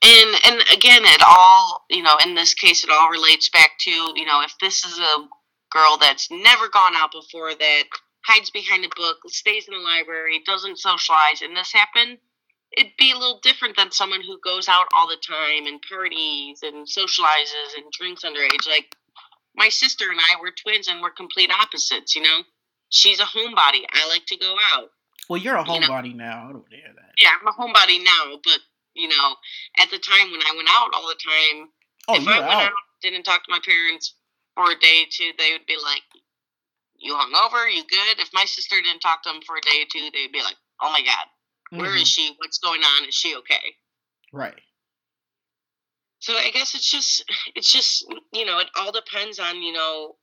[0.02, 2.18] And and again, it all you know.
[2.26, 5.28] In this case, it all relates back to you know if this is a
[5.72, 7.84] girl that's never gone out before that
[8.26, 12.18] hides behind a book, stays in the library, doesn't socialize, and this happened,
[12.78, 16.60] it'd be a little different than someone who goes out all the time and parties
[16.64, 18.68] and socializes and drinks underage.
[18.68, 18.96] Like
[19.56, 22.42] my sister and I were twins and we're complete opposites, you know?
[22.90, 23.86] She's a homebody.
[23.92, 24.90] I like to go out.
[25.30, 26.26] Well, you're a homebody you know?
[26.26, 26.48] now.
[26.50, 27.12] I don't hear that.
[27.18, 28.60] Yeah, I'm a homebody now, but
[28.94, 29.36] you know,
[29.80, 31.70] at the time when I went out all the time,
[32.08, 32.64] oh, if I went out.
[32.66, 32.72] out,
[33.02, 34.14] didn't talk to my parents
[34.56, 36.04] for a day or two, they would be like,
[37.04, 37.72] you hungover?
[37.72, 38.20] You good?
[38.20, 40.56] If my sister didn't talk to him for a day or two, they'd be like,
[40.82, 41.26] oh my God,
[41.72, 41.82] mm-hmm.
[41.82, 42.34] where is she?
[42.38, 43.08] What's going on?
[43.08, 43.76] Is she okay?
[44.32, 44.62] Right.
[46.20, 50.16] So I guess it's just, it's just, you know, it all depends on, you know,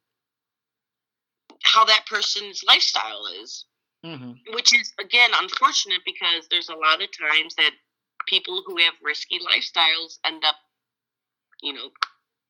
[1.62, 3.66] how that person's lifestyle is.
[4.04, 4.54] Mm-hmm.
[4.54, 7.72] Which is, again, unfortunate because there's a lot of times that
[8.26, 10.56] people who have risky lifestyles end up,
[11.60, 11.90] you know,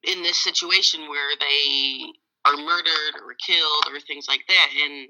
[0.04, 2.12] in this situation where they
[2.44, 4.68] are murdered or killed or things like that.
[4.84, 5.08] And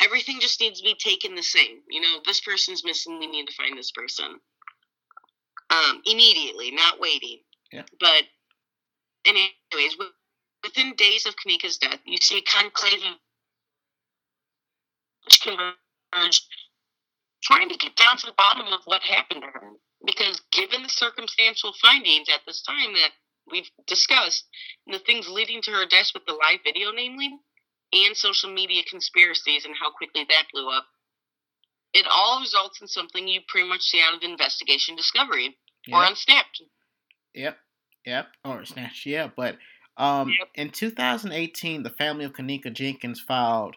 [0.00, 1.78] everything just needs to be taken the same.
[1.88, 4.40] You know, this person's missing, we need to find this person.
[5.70, 7.38] Um, immediately, not waiting.
[7.72, 7.82] Yeah.
[8.00, 8.24] But,
[9.24, 9.96] anyways,
[10.64, 13.16] within days of Kenneka's death, you see a conclave of
[15.42, 16.42] converge
[17.42, 19.70] trying to get down to the bottom of what happened to her.
[20.04, 23.10] Because given the circumstantial findings at this time that
[23.50, 24.46] we've discussed,
[24.86, 27.30] the things leading to her death with the live video, namely,
[27.92, 30.86] and social media conspiracies and how quickly that blew up,
[31.92, 35.96] it all results in something you pretty much see out of investigation discovery yep.
[35.96, 36.62] or unsnapped.
[37.34, 37.58] Yep,
[38.06, 39.28] yep, or snatched, yeah.
[39.34, 39.56] But
[39.96, 40.48] um, yep.
[40.54, 43.76] in 2018, the family of Kenneka Jenkins filed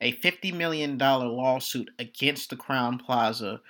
[0.00, 3.60] a $50 million lawsuit against the Crowne Plaza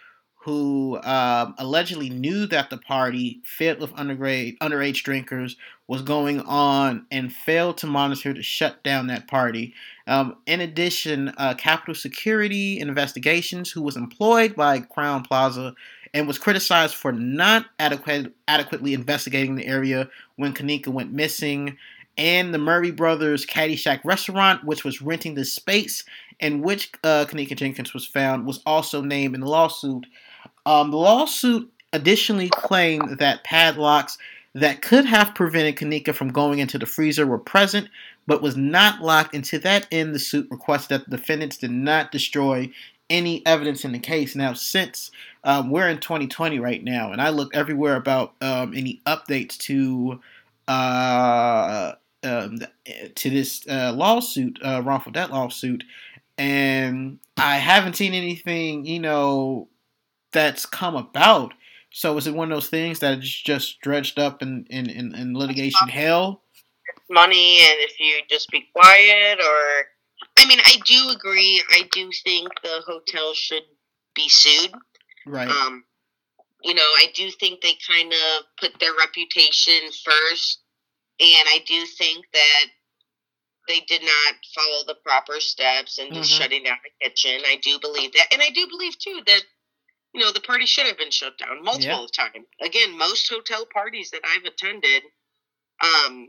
[0.44, 5.56] who um, allegedly knew that the party filled with underage, underage drinkers
[5.88, 9.72] was going on and failed to monitor to shut down that party.
[10.06, 15.74] Um, in addition, uh, Capital Security Investigations, who was employed by Crowne Plaza
[16.12, 21.78] and was criticized for not adequate, adequately investigating the area when Kenneka went missing,
[22.18, 26.04] and the Murray Brothers Caddyshack restaurant, which was renting the space
[26.38, 30.06] in which uh, Kenneka Jenkins was found, was also named in the lawsuit.
[30.66, 34.18] Um, the lawsuit additionally claimed that padlocks
[34.54, 37.88] that could have prevented Kenneka from going into the freezer were present,
[38.26, 39.34] but was not locked.
[39.34, 42.70] And to that end, the suit requested that the defendants did not destroy
[43.10, 44.34] any evidence in the case.
[44.34, 45.10] Now, since
[45.42, 50.20] um, we're in 2020 right now, and I look everywhere about um, any updates to
[50.68, 51.92] uh,
[52.22, 52.58] um,
[53.14, 55.84] to this uh, lawsuit, uh, wrongful death lawsuit,
[56.38, 59.68] and I haven't seen anything, you know,
[60.34, 61.54] that's come about.
[61.90, 65.14] So is it one of those things that is just dredged up in, in, in,
[65.14, 66.42] in litigation hell?
[66.94, 69.86] It's money, and if you just be quiet, or
[70.38, 71.62] I mean, I do agree.
[71.70, 73.62] I do think the hotel should
[74.14, 74.74] be sued.
[75.26, 75.48] Right.
[75.48, 75.84] Um,
[76.62, 80.60] you know, I do think they kind of put their reputation first
[81.20, 82.64] and I do think that
[83.68, 86.38] they did not follow the proper steps and just Mhm.
[86.38, 87.42] shutting down the kitchen.
[87.46, 89.44] I do believe that, and I do believe too that
[90.14, 92.46] you know the party should have been shut down multiple times.
[92.62, 95.02] Again, most hotel parties that I've attended,
[95.80, 96.28] um,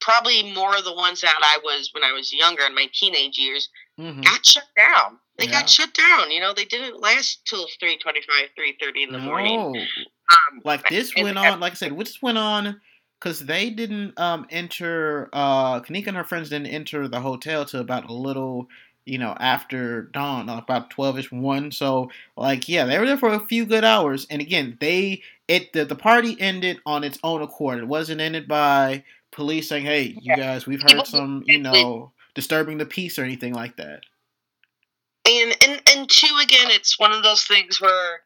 [0.00, 3.38] probably more of the ones that I was when I was younger in my teenage
[3.38, 3.68] years
[3.98, 4.22] Mhm.
[4.22, 5.18] got shut down.
[5.38, 5.52] They Yeah.
[5.52, 6.30] got shut down.
[6.30, 9.56] You know, they didn't last till three twenty-five, three thirty in the morning.
[9.56, 9.74] No.
[9.78, 11.60] Um, Like this went on.
[11.60, 12.80] Like I said, this went on
[13.18, 15.28] because they didn't um enter.
[15.32, 18.68] Uh, Kenneka and her friends didn't enter the hotel till about a little,
[19.06, 21.72] you know, after dawn, about twelve ish one.
[21.72, 24.26] So like, yeah, they were there for a few good hours.
[24.30, 27.78] And again, they it the, the party ended on its own accord.
[27.78, 30.36] It wasn't ended by police saying, "Hey, you Yeah.
[30.36, 34.02] guys, we've heard some, you know, disturbing the peace or anything like that."
[35.26, 38.20] and and and two again it's one of those things where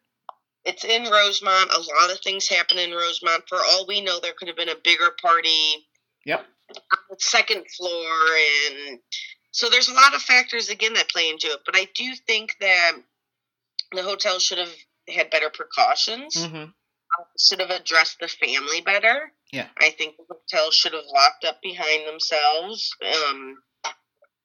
[0.64, 4.34] it's in rosemont a lot of things happen in rosemont for all we know there
[4.38, 5.88] could have been a bigger party
[6.24, 6.46] Yep.
[6.92, 8.08] on the second floor
[8.70, 8.98] and
[9.52, 12.54] so there's a lot of factors again that play into it but i do think
[12.60, 12.92] that
[13.92, 14.74] the hotel should have
[15.08, 16.64] had better precautions hmm
[17.38, 19.66] should have addressed the family better Yeah.
[19.78, 23.58] i think the hotel should have locked up behind themselves um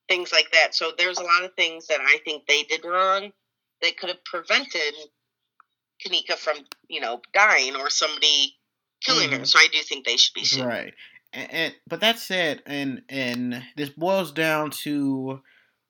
[0.08, 0.76] things like that.
[0.76, 3.32] So there's a lot of things that I think they did wrong
[3.82, 4.93] that could have prevented
[6.06, 8.58] Kenneka from, you know, dying or somebody
[9.01, 9.39] killing her.
[9.39, 9.47] Mhm.
[9.47, 10.66] So I do think they should be sued.
[10.66, 10.93] Right.
[11.36, 15.41] And, and but that said, and and this boils down to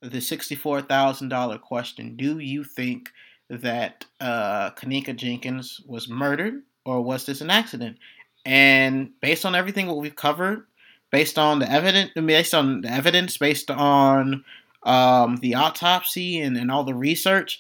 [0.02, 3.10] the sixty-four thousand dollar question: Do you think
[3.50, 7.98] that uh, Kenneka Jenkins was murdered, or was this an accident?
[8.46, 10.66] And based on everything what we've covered,
[11.12, 14.44] based on the evidence, based on the evidence, based on
[14.84, 17.60] um, the autopsy and, and all the research,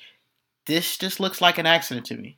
[0.65, 2.37] this just looks like an accident to me.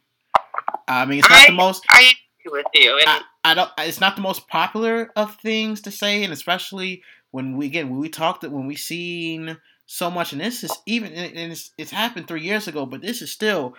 [0.88, 2.14] I mean, it's not the most I
[2.46, 2.98] agree with you.
[3.00, 3.72] And I, I don't.
[3.78, 8.00] It's not the most popular of things to say, and especially when we again when
[8.00, 12.28] we talked when we seen so much, and this is even and it's it's happened
[12.28, 13.76] three years ago, but this is still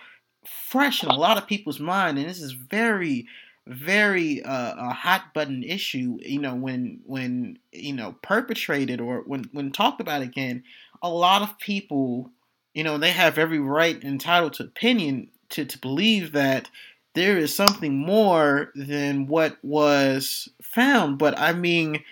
[0.69, 3.27] fresh in a lot of people's mind, and this is very
[3.67, 6.17] very uh, a hot button issue.
[6.21, 10.63] You know when when you know perpetrated or when when talked about again,
[11.03, 12.31] a lot of people
[12.73, 16.69] you know they have every right entitled to opinion to to believe that
[17.15, 21.17] there is something more than what was found.
[21.17, 22.03] But I mean,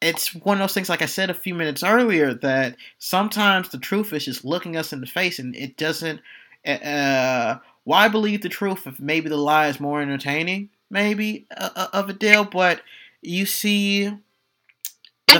[0.00, 3.78] it's one of those things, like I said a few minutes earlier, that sometimes the
[3.78, 6.20] truth is just looking us in the face and it doesn't.
[6.66, 11.88] Uh, why believe the truth if maybe the lie is more entertaining, maybe, uh, uh,
[11.92, 12.44] of a deal?
[12.44, 12.80] But
[13.20, 14.04] you see.
[14.06, 14.20] and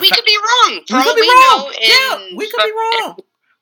[0.00, 0.80] we fa- could be wrong.
[0.90, 1.74] We could be we wrong.
[1.80, 3.16] yeah, we could be wrong.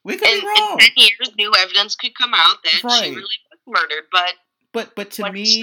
[0.04, 0.72] We could be wrong.
[0.72, 4.06] in ten years, new evidence could come out that she really was murdered.
[4.10, 4.34] But
[4.72, 5.62] But but to what me,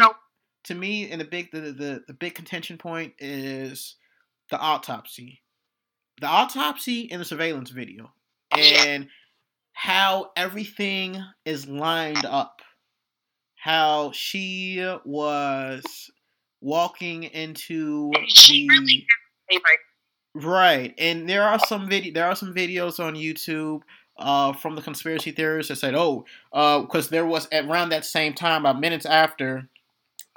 [0.66, 3.96] to me, and the big the, the the big contention point is
[4.50, 5.42] the autopsy,
[6.22, 8.12] the autopsy and the surveillance video,
[8.52, 9.08] and
[9.74, 12.62] how everything is lined up.
[13.56, 16.10] How she was
[16.62, 19.06] walking into the really
[20.36, 23.82] Right, and there are some video, there are some videos on YouTube
[24.20, 28.62] uh, from the conspiracy theorists that said, "Oh, because there was around that same time,
[28.66, 29.68] about minutes after,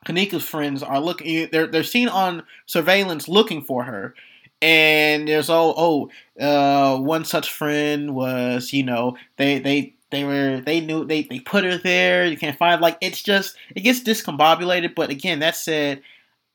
[0.07, 4.15] Kenneka's friends are looking, they're they're seen on surveillance looking for her,
[4.61, 6.11] and there's oh oh,
[6.41, 10.61] uh, one such friend was, you know, they they." They were.
[10.61, 11.07] They knew.
[11.07, 12.27] They, they put her there.
[12.27, 12.83] You can't find.
[12.83, 13.57] Like it's just.
[13.75, 14.95] It gets discombobulated.
[14.95, 16.03] But again, that said,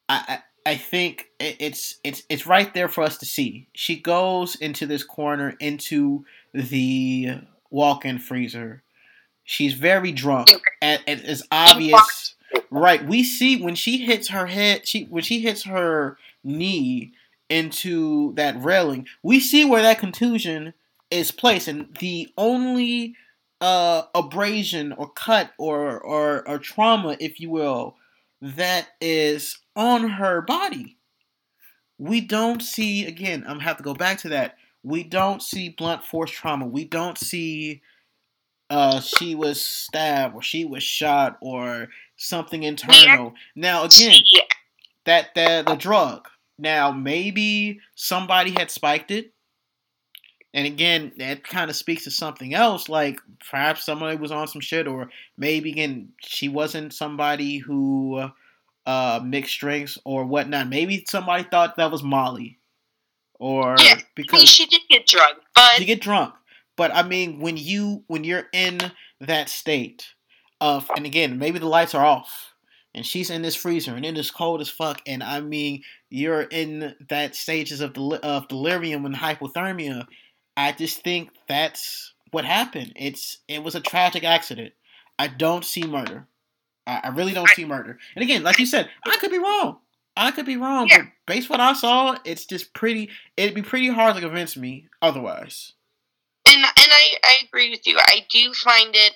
[0.07, 0.23] I,
[0.65, 3.67] I I think it's it's it's right there for us to see.
[3.73, 8.83] She goes into this corner into the walk-in freezer.
[9.43, 10.49] She's very drunk,
[10.81, 12.35] and it is obvious.
[12.69, 14.87] Right, we see when she hits her head.
[14.87, 17.13] She when she hits her knee
[17.49, 19.07] into that railing.
[19.23, 20.73] We see where that contusion
[21.09, 23.15] is placed, and the only
[23.61, 27.95] uh, abrasion or cut or, or or trauma, if you will,
[28.41, 30.97] that is on her body.
[31.97, 33.43] We don't see again.
[33.43, 34.57] I'm gonna have to go back to that.
[34.87, 36.65] We don't see blunt force trauma.
[36.65, 37.81] We don't see
[38.69, 43.33] uh she was stabbed or she was shot or something internal.
[43.55, 44.21] Now again,
[45.05, 46.27] that the the drug.
[46.57, 49.33] Now maybe somebody had spiked it.
[50.53, 52.89] And again, that kind of speaks to something else.
[52.89, 53.19] Like
[53.49, 58.29] perhaps somebody was on some shit, or maybe again she wasn't somebody who
[58.85, 60.69] uh, mixed drinks or whatnot.
[60.69, 62.56] Maybe somebody thought that was Molly,
[63.39, 66.33] or Yeah, I mean, because she did get drunk, but you get drunk.
[66.75, 68.79] But I mean, when you when you're in
[69.21, 70.07] that state
[70.61, 72.53] of, and again, maybe the lights are off.
[72.95, 75.01] and she's in this freezer and it is cold as fuck.
[75.05, 80.07] And I mean, you're in that stages of del- of delirium and hypothermia.
[80.55, 82.93] I just think that's what happened.
[82.95, 84.73] It's it was a tragic accident.
[85.19, 86.27] I don't see murder.
[86.87, 87.99] I, I really don't see murder.
[88.15, 89.77] And again, like you said, I could be wrong.
[90.17, 90.97] I could be wrong, Yeah.
[91.03, 93.09] but based what I saw, it's just pretty.
[93.37, 95.73] It'd be pretty hard to convince me otherwise.
[96.47, 97.97] and and I, I agree with you.
[97.99, 99.13] I do find it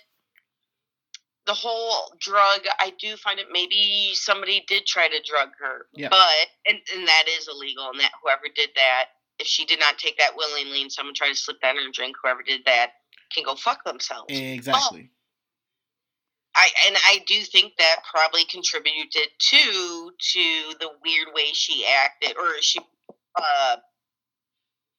[1.45, 2.61] the whole drug.
[2.79, 6.09] I do find it maybe somebody did try to drug her, Yeah.
[6.09, 7.89] but and and that is illegal.
[7.89, 9.05] And that whoever did that,
[9.39, 11.91] if she did not take that willingly, and someone tried to slip that in her
[11.91, 12.91] drink, whoever did that
[13.33, 14.25] can go fuck themselves.
[14.29, 15.09] Exactly.
[16.55, 22.37] I and I do think that probably contributed to to the weird way she acted
[22.37, 22.79] or she
[23.35, 23.77] uh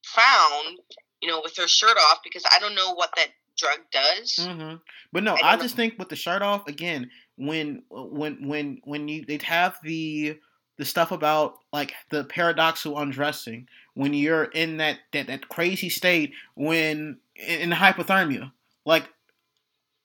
[0.05, 0.79] found,
[1.21, 3.27] you know, with her shirt off because I don't know what that
[3.57, 4.35] drug does.
[4.37, 4.75] hmm
[5.11, 5.63] But no, I I, don't know.
[5.63, 10.39] just think with the shirt off again, when when when when you they'd have the
[10.77, 16.33] the stuff about like the paradoxical undressing when you're in that that, that crazy state
[16.55, 18.51] when in, in hypothermia,
[18.85, 19.07] like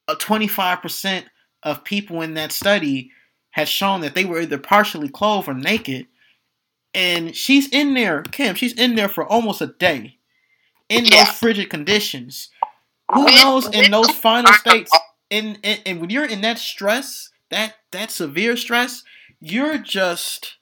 [0.07, 1.25] a twenty five percent
[1.63, 3.11] of people in that study
[3.51, 6.07] had shown that they were either partially clothed or naked,
[6.93, 8.55] and she's in there, Kim.
[8.55, 10.17] She's in there for almost a day
[10.87, 11.25] in Yeah.
[11.25, 12.49] those frigid conditions.
[13.13, 14.91] Who knows in those final states?
[15.31, 19.03] And, and and when you're in that stress, that that severe stress,
[19.39, 20.57] you're just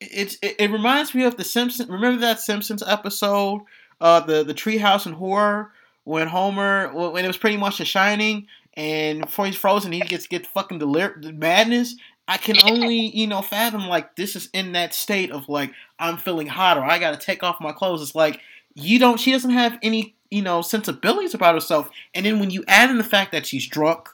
[0.00, 1.88] it's it, it reminds me of the Simpsons.
[1.88, 3.62] Remember that Simpsons episode,
[4.00, 5.72] uh, the the treehouse and horror
[6.04, 10.26] when Homer when it was pretty much The Shining, and before he's frozen, he gets
[10.26, 11.96] get fucking delir- madness.
[12.28, 16.16] I can only you know fathom like this is in that state of like I'm
[16.16, 18.02] feeling hot or I got to take off my clothes.
[18.02, 18.40] It's like
[18.74, 19.18] you don't.
[19.20, 21.90] She doesn't have any you know sensibilities about herself.
[22.14, 24.08] And then when you add in the fact that she's drunk,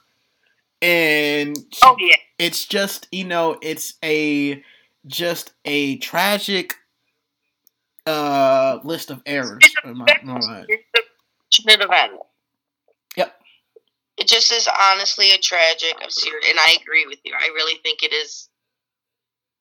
[0.83, 2.17] and she- Oh yeah.
[2.39, 4.63] it's just you know it's a
[5.07, 6.75] just a tragic
[8.07, 10.67] uh list of errors in my, my mind.
[11.57, 12.13] Event.
[13.17, 13.35] Yep.
[14.19, 17.35] It just is honestly a tragic, a ser- and I agree with you.
[17.39, 18.49] I really think it is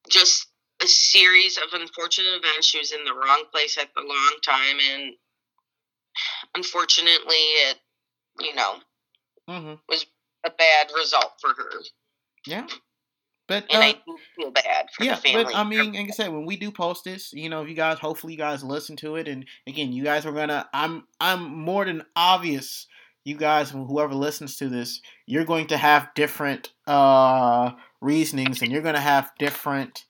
[0.09, 0.47] just
[0.81, 2.67] a series of unfortunate events.
[2.67, 5.13] She was in the wrong place at the wrong time, and
[6.55, 7.77] unfortunately, it,
[8.39, 8.75] you know,
[9.47, 9.73] hmm
[10.45, 11.71] a bad result for her.
[12.45, 12.67] Yeah,
[13.47, 15.45] but And uh, I do feel bad for yeah, the family.
[15.45, 17.75] but I mean, like I said, when we do post this, you know, if you
[17.75, 20.67] guys, hopefully, you guys listen to it, and again, you guys are gonna.
[20.73, 22.87] I'm, I'm more than obvious.
[23.23, 27.71] You guys, whoever listens to this, you're going to have different uh
[28.01, 30.05] reasonings, and you're gonna have different,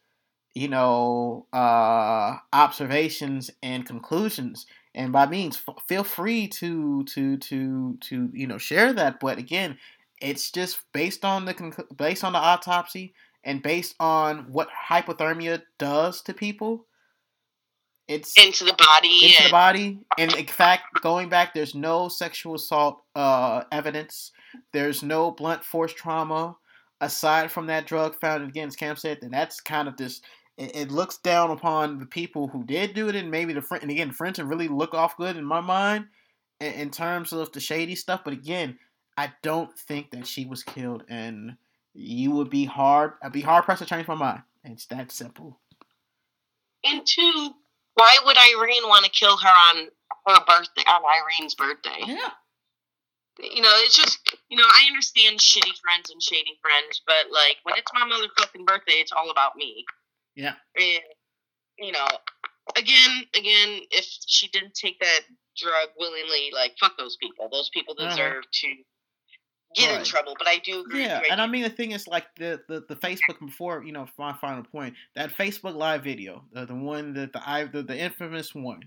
[0.54, 4.66] you know, uh observations and conclusions.
[4.96, 9.20] And by means, f- feel free to to to to you know share that.
[9.20, 9.78] But again,
[10.22, 13.14] it's just based on the based on the autopsy
[13.48, 16.86] and based on what hypothermia does to people,
[18.10, 19.26] it's into the body.
[19.26, 20.00] into the body.
[20.18, 24.34] And in fact, going back, there's no sexual assault uh, evidence.
[24.74, 26.58] There's no blunt force trauma
[27.00, 29.20] aside from that drug found against Cam said.
[29.22, 30.22] And that's kind of this.
[30.58, 33.82] It, it looks down upon the people who did do it, and maybe the friend.
[33.82, 36.08] And again, Frenton really look off good in my mind
[36.60, 38.22] in, in terms of the shady stuff.
[38.26, 38.78] But again,
[39.16, 41.56] I don't think that she was killed, and
[41.98, 43.14] you would be hard.
[43.24, 44.44] I'd be hard pressed to change my mind.
[44.64, 45.60] It's that simple.
[46.84, 47.50] And two,
[47.96, 49.88] why would Irene want to kill her on
[50.28, 52.00] her birthday, on Irene's birthday?
[52.06, 52.30] Yeah.
[53.40, 54.20] You know, it's just,
[54.50, 58.66] you know, I understand shitty friends and shady friends, but like when it's my motherfucking
[58.66, 59.86] birthday, it's all about me.
[60.36, 60.54] Yeah.
[60.76, 61.02] And,
[61.80, 62.08] you know,
[62.76, 65.22] again, again, if she didn't take that
[65.56, 67.50] drug willingly, like fuck those people.
[67.52, 68.10] Those people Uh-huh.
[68.10, 68.68] deserve to
[69.76, 70.36] get in trouble.
[70.38, 71.04] But I do agree.
[71.04, 74.08] Yeah, and I mean the thing is like the, the, the Facebook before you know
[74.18, 77.98] my final point that Facebook live video the, the one that the I the, the
[77.98, 78.84] infamous one,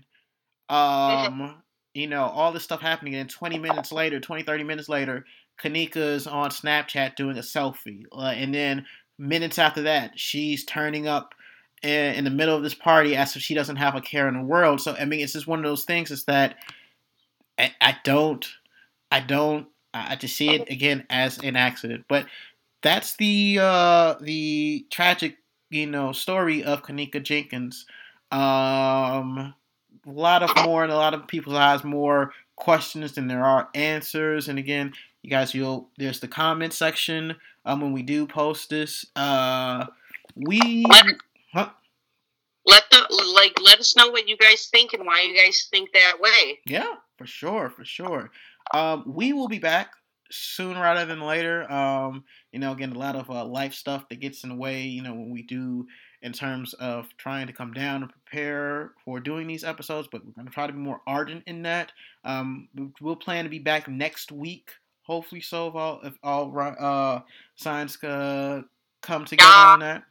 [0.69, 1.61] um
[1.93, 5.25] you know all this stuff happening and 20 minutes later 20 30 minutes later
[5.61, 8.85] Kenneka's on Snapchat doing a selfie uh, and then
[9.17, 11.35] minutes after that she's turning up
[11.83, 14.35] in, in the middle of this party as if she doesn't have a care in
[14.35, 16.55] the world so I mean it's just one of those things is that
[17.57, 18.47] I, I don't
[19.11, 22.05] I don't I just see it again as an accident.
[22.07, 22.25] But
[22.81, 25.37] that's the uh, the tragic,
[25.69, 27.85] you know, story of Kenneka Jenkins.
[28.31, 29.53] Um,
[30.07, 33.69] a lot of more in a lot of people's eyes, more questions than there are
[33.75, 34.47] answers.
[34.47, 37.35] And again, you guys, you'll there's the comment section
[37.65, 39.05] um, when we do post this.
[39.15, 39.85] Uh,
[40.35, 40.85] we
[41.53, 41.69] huh?
[42.65, 45.91] let the like let us know what you guys think and why you guys think
[45.93, 46.59] that way.
[46.65, 48.31] Yeah, for sure, for sure.
[48.73, 49.91] Um, we will be back
[50.29, 51.69] sooner rather than later.
[51.71, 54.83] Um, you know, again, a lot of uh, life stuff that gets in the way.
[54.83, 55.87] You know, when we do
[56.21, 60.33] in terms of trying to come down and prepare for doing these episodes, but we're
[60.33, 61.91] going to try to be more ardent in that.
[62.23, 62.67] Um,
[63.01, 64.71] we'll plan to be back next week.
[65.03, 67.21] Hopefully, so if all if all uh,
[67.55, 68.61] signs uh,
[69.01, 70.03] come together on that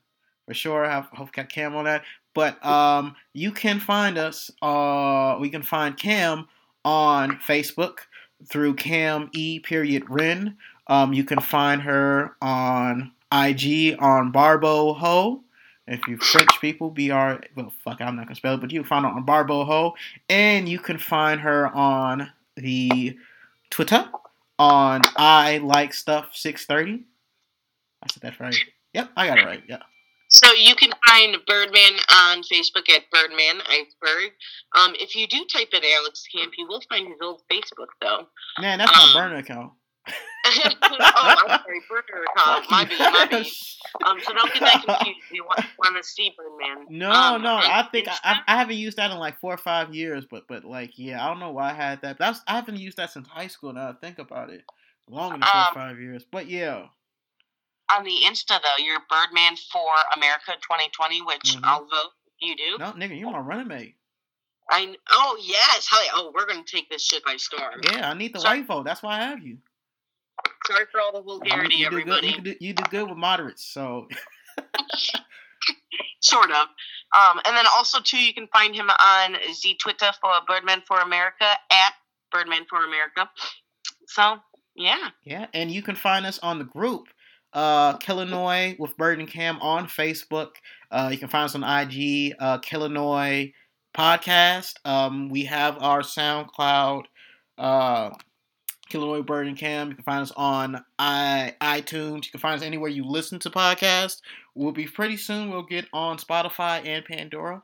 [0.50, 0.84] for sure.
[0.84, 2.02] I have hope got Cam on that.
[2.34, 4.50] But um, you can find us.
[4.60, 6.48] Uh, we can find Cam
[6.84, 7.98] on Facebook
[8.46, 10.56] through Cam E period Ren.
[10.86, 15.42] Um, you can find her on IG on Barbo Ho.
[15.86, 18.80] If you French people, B R well fuck, I'm not gonna spell it, but you
[18.80, 19.94] can find her on Barbo Ho,
[20.28, 23.16] and you can find her on the
[23.70, 24.08] Twitter
[24.58, 27.04] on I like stuff six thirty.
[28.02, 28.56] I said that right.
[28.94, 29.62] Yep, I got it right.
[29.68, 29.82] Yeah.
[30.42, 34.32] So you can find Birdman on Facebook at Birdman Iceberg.
[34.74, 38.26] Um, if you do type in Alex Camp, you will find his old Facebook though.
[38.58, 39.72] Man, that's um, my burner account.
[40.08, 40.14] oh,
[40.46, 42.70] I'm sorry, burner account.
[42.70, 43.46] My bad, my bad.
[44.06, 45.18] Um, so don't get that confused.
[45.24, 46.86] If you want, want to see Birdman?
[46.96, 47.56] No, um, no.
[47.56, 50.64] I think I, I haven't used that in like four or five years, but but
[50.64, 52.16] like yeah, I don't know why I had that.
[52.16, 53.72] That's I haven't used that since high school.
[53.72, 54.62] Now I think about it,
[55.08, 56.24] longer than four or um, five years.
[56.30, 56.86] But yeah
[57.96, 61.64] on the Insta though, you're Birdman for America 2020, which mm-hmm.
[61.64, 62.12] I'll vote.
[62.40, 62.78] You do?
[62.78, 63.96] No, nigga, you're my running mate.
[64.70, 67.80] I oh yes, hell oh we're gonna take this shit by storm.
[67.84, 68.84] Yeah, I need the white vote.
[68.84, 69.58] That's why I have you.
[70.66, 72.32] Sorry for all the vulgarity, you, you everybody.
[72.32, 74.06] Good, you, do, you do good with moderates, so.
[76.20, 76.68] sort of.
[77.16, 81.00] Um, and then also too, you can find him on Z Twitter for Birdman for
[81.00, 81.92] America at
[82.30, 83.28] Birdman for America.
[84.06, 84.36] So
[84.76, 85.08] yeah.
[85.24, 87.08] Yeah, and you can find us on the group
[87.52, 90.50] uh, Killinois with Bird and Cam on Facebook.
[90.90, 93.52] Uh, you can find us on IG, uh, Killinois
[93.94, 94.74] Podcast.
[94.84, 97.04] Um, we have our SoundCloud,
[97.58, 98.10] uh,
[98.90, 99.88] Killinois Bird and Cam.
[99.88, 102.24] You can find us on I, iTunes.
[102.26, 104.20] You can find us anywhere you listen to podcasts.
[104.54, 105.50] We'll be pretty soon.
[105.50, 107.62] We'll get on Spotify and Pandora.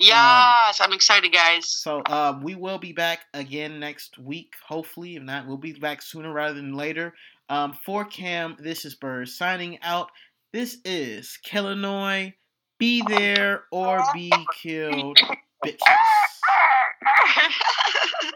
[0.00, 1.66] Yes, um, I'm excited, guys.
[1.68, 5.16] So uh, we will be back again next week, hopefully.
[5.16, 7.12] If not, we'll be back sooner rather than later.
[7.50, 10.10] Um, for Cam, this is Bird signing out.
[10.52, 12.32] This is Killinois.
[12.78, 14.30] Be there or be
[14.62, 15.18] killed,
[15.66, 15.80] bitches.